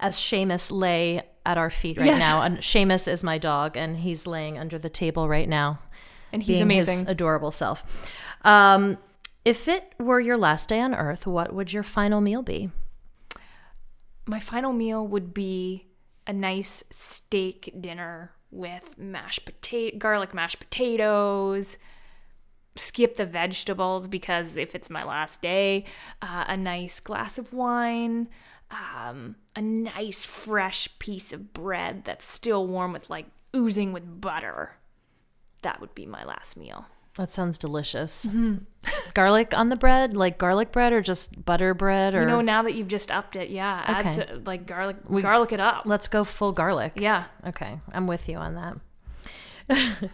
As 0.00 0.16
Seamus 0.16 0.72
lay 0.72 1.22
at 1.46 1.56
our 1.56 1.70
feet 1.70 1.96
right 1.98 2.06
Yes. 2.06 2.18
now, 2.18 2.42
and 2.42 2.58
Seamus 2.58 3.06
is 3.06 3.22
my 3.22 3.38
dog, 3.38 3.76
and 3.76 3.98
he's 3.98 4.26
laying 4.26 4.58
under 4.58 4.76
the 4.80 4.88
table 4.88 5.28
right 5.28 5.48
now. 5.48 5.78
And 6.34 6.42
he's 6.42 6.56
being 6.56 6.62
amazing 6.62 6.98
his 7.00 7.08
adorable 7.08 7.50
self. 7.50 8.10
Um, 8.42 8.98
if 9.44 9.68
it 9.68 9.94
were 9.98 10.20
your 10.20 10.36
last 10.36 10.68
day 10.68 10.80
on 10.80 10.94
Earth, 10.94 11.26
what 11.26 11.54
would 11.54 11.72
your 11.72 11.82
final 11.82 12.20
meal 12.20 12.42
be? 12.42 12.70
my 14.26 14.40
final 14.40 14.72
meal 14.72 15.06
would 15.06 15.34
be 15.34 15.86
a 16.26 16.32
nice 16.32 16.84
steak 16.90 17.74
dinner 17.80 18.32
with 18.50 18.96
mashed 18.98 19.44
potato, 19.44 19.96
garlic 19.98 20.32
mashed 20.32 20.58
potatoes. 20.58 21.78
Skip 22.76 23.16
the 23.16 23.26
vegetables 23.26 24.08
because 24.08 24.56
if 24.56 24.74
it's 24.74 24.90
my 24.90 25.04
last 25.04 25.40
day, 25.40 25.84
uh, 26.22 26.44
a 26.48 26.56
nice 26.56 26.98
glass 26.98 27.38
of 27.38 27.52
wine, 27.52 28.28
um, 28.70 29.36
a 29.54 29.62
nice 29.62 30.24
fresh 30.24 30.88
piece 30.98 31.32
of 31.32 31.52
bread 31.52 32.04
that's 32.04 32.24
still 32.30 32.66
warm 32.66 32.92
with 32.92 33.08
like 33.10 33.26
oozing 33.54 33.92
with 33.92 34.20
butter. 34.20 34.76
That 35.64 35.80
would 35.80 35.94
be 35.94 36.06
my 36.06 36.24
last 36.24 36.56
meal. 36.56 36.86
That 37.16 37.32
sounds 37.32 37.58
delicious. 37.58 38.26
Mm-hmm. 38.26 38.56
Garlic 39.14 39.56
on 39.56 39.68
the 39.68 39.76
bread, 39.76 40.16
like 40.16 40.36
garlic 40.36 40.72
bread, 40.72 40.92
or 40.92 41.00
just 41.00 41.44
butter 41.44 41.72
bread, 41.72 42.14
or 42.14 42.22
You 42.22 42.26
know, 42.26 42.40
now 42.40 42.62
that 42.62 42.74
you've 42.74 42.88
just 42.88 43.10
upped 43.10 43.36
it, 43.36 43.50
yeah, 43.50 43.82
add 43.86 44.06
Okay. 44.06 44.26
to, 44.26 44.42
like 44.44 44.66
garlic, 44.66 44.96
we, 45.08 45.22
garlic 45.22 45.52
it 45.52 45.60
up. 45.60 45.82
let's 45.86 46.08
go 46.08 46.24
full 46.24 46.52
garlic. 46.52 46.92
Yeah. 46.96 47.24
Okay, 47.46 47.78
I'm 47.92 48.06
with 48.06 48.28
you 48.28 48.36
on 48.36 48.80
that. 49.68 50.10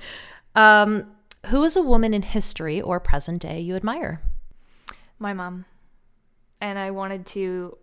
um, 0.55 1.07
who 1.47 1.65
is 1.65 1.77
a 1.77 1.83
woman 1.83 2.13
in 2.15 2.23
history 2.23 2.81
or 2.81 3.01
present 3.01 3.43
day 3.43 3.61
you 3.61 3.77
admire? 3.77 4.23
my 5.19 5.33
mom. 5.35 5.67
And 6.63 6.79
I 6.79 6.91
wanted 6.93 7.27
to, 7.27 7.77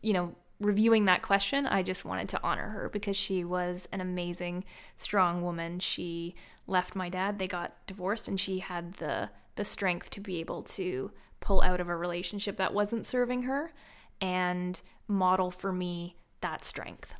you 0.00 0.12
know, 0.12 0.34
reviewing 0.60 1.04
that 1.04 1.22
question, 1.22 1.66
I 1.66 1.82
just 1.82 2.04
wanted 2.04 2.28
to 2.30 2.40
honor 2.42 2.70
her 2.70 2.88
because 2.88 3.16
she 3.16 3.44
was 3.44 3.88
an 3.92 4.00
amazing, 4.00 4.64
strong 4.96 5.42
woman. 5.42 5.78
She 5.78 6.34
left 6.66 6.96
my 6.96 7.08
dad, 7.08 7.38
they 7.38 7.48
got 7.48 7.74
divorced, 7.86 8.28
and 8.28 8.40
she 8.40 8.60
had 8.60 8.94
the 8.94 9.30
the 9.56 9.64
strength 9.64 10.10
to 10.10 10.20
be 10.20 10.38
able 10.38 10.62
to 10.62 11.10
pull 11.40 11.62
out 11.62 11.80
of 11.80 11.88
a 11.88 11.96
relationship 11.96 12.58
that 12.58 12.74
wasn't 12.74 13.06
serving 13.06 13.44
her 13.44 13.72
and 14.20 14.82
model 15.08 15.50
for 15.50 15.72
me 15.72 16.14
that 16.42 16.64
strength. 16.64 17.14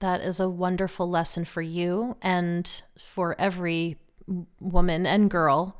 That 0.00 0.20
is 0.20 0.40
a 0.40 0.48
wonderful 0.48 1.08
lesson 1.08 1.44
for 1.44 1.62
you 1.62 2.16
and 2.20 2.82
for 2.98 3.40
every 3.40 3.96
woman 4.60 5.06
and 5.06 5.30
girl 5.30 5.78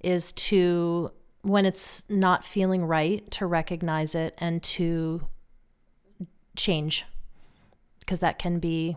is 0.00 0.32
to 0.32 1.12
when 1.42 1.66
it's 1.66 2.08
not 2.08 2.44
feeling 2.44 2.84
right 2.84 3.28
to 3.32 3.46
recognize 3.46 4.14
it 4.14 4.34
and 4.38 4.62
to 4.62 5.26
change 6.56 7.04
because 8.00 8.20
that 8.20 8.38
can 8.38 8.58
be 8.58 8.96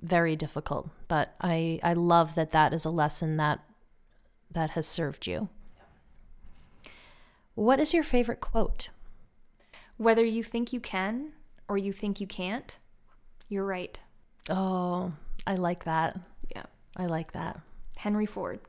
very 0.00 0.34
difficult 0.34 0.88
but 1.06 1.34
i 1.40 1.78
i 1.82 1.92
love 1.92 2.34
that 2.34 2.50
that 2.50 2.72
is 2.72 2.84
a 2.84 2.90
lesson 2.90 3.36
that 3.36 3.60
that 4.50 4.70
has 4.70 4.86
served 4.86 5.26
you 5.26 5.48
what 7.54 7.78
is 7.78 7.92
your 7.94 8.02
favorite 8.02 8.40
quote 8.40 8.88
Whether 9.96 10.24
you 10.24 10.42
think 10.42 10.72
you 10.72 10.80
can 10.80 11.32
or 11.68 11.78
you 11.78 11.92
think 11.92 12.20
you 12.20 12.26
can't, 12.26 12.76
you're 13.48 13.64
right. 13.64 13.98
oh 14.50 15.12
i 15.46 15.54
like 15.54 15.84
that 15.84 16.18
Yeah. 16.54 16.64
i 16.96 17.06
like 17.06 17.32
that 17.32 17.60
Henry 17.96 18.26
Ford. 18.26 18.60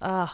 oh 0.00 0.32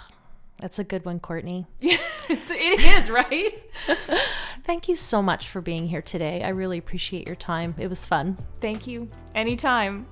that's 0.61 0.79
a 0.79 0.85
good 0.85 1.05
one 1.05 1.21
courtney 1.21 1.67
It's, 2.31 2.51
it 2.51 2.81
is, 2.81 3.11
right? 3.11 3.63
Thank 4.65 4.87
you 4.87 4.97
so 4.97 5.23
much 5.23 5.49
for 5.49 5.63
being 5.63 5.89
here 5.89 6.03
today. 6.03 6.43
I 6.43 6.51
really 6.51 6.77
appreciate 6.77 7.27
your 7.27 7.37
time. 7.37 7.75
It 7.79 7.89
was 7.89 8.05
fun. 8.05 8.37
Thank 8.61 8.87
you. 8.87 9.09
Anytime. 9.35 10.07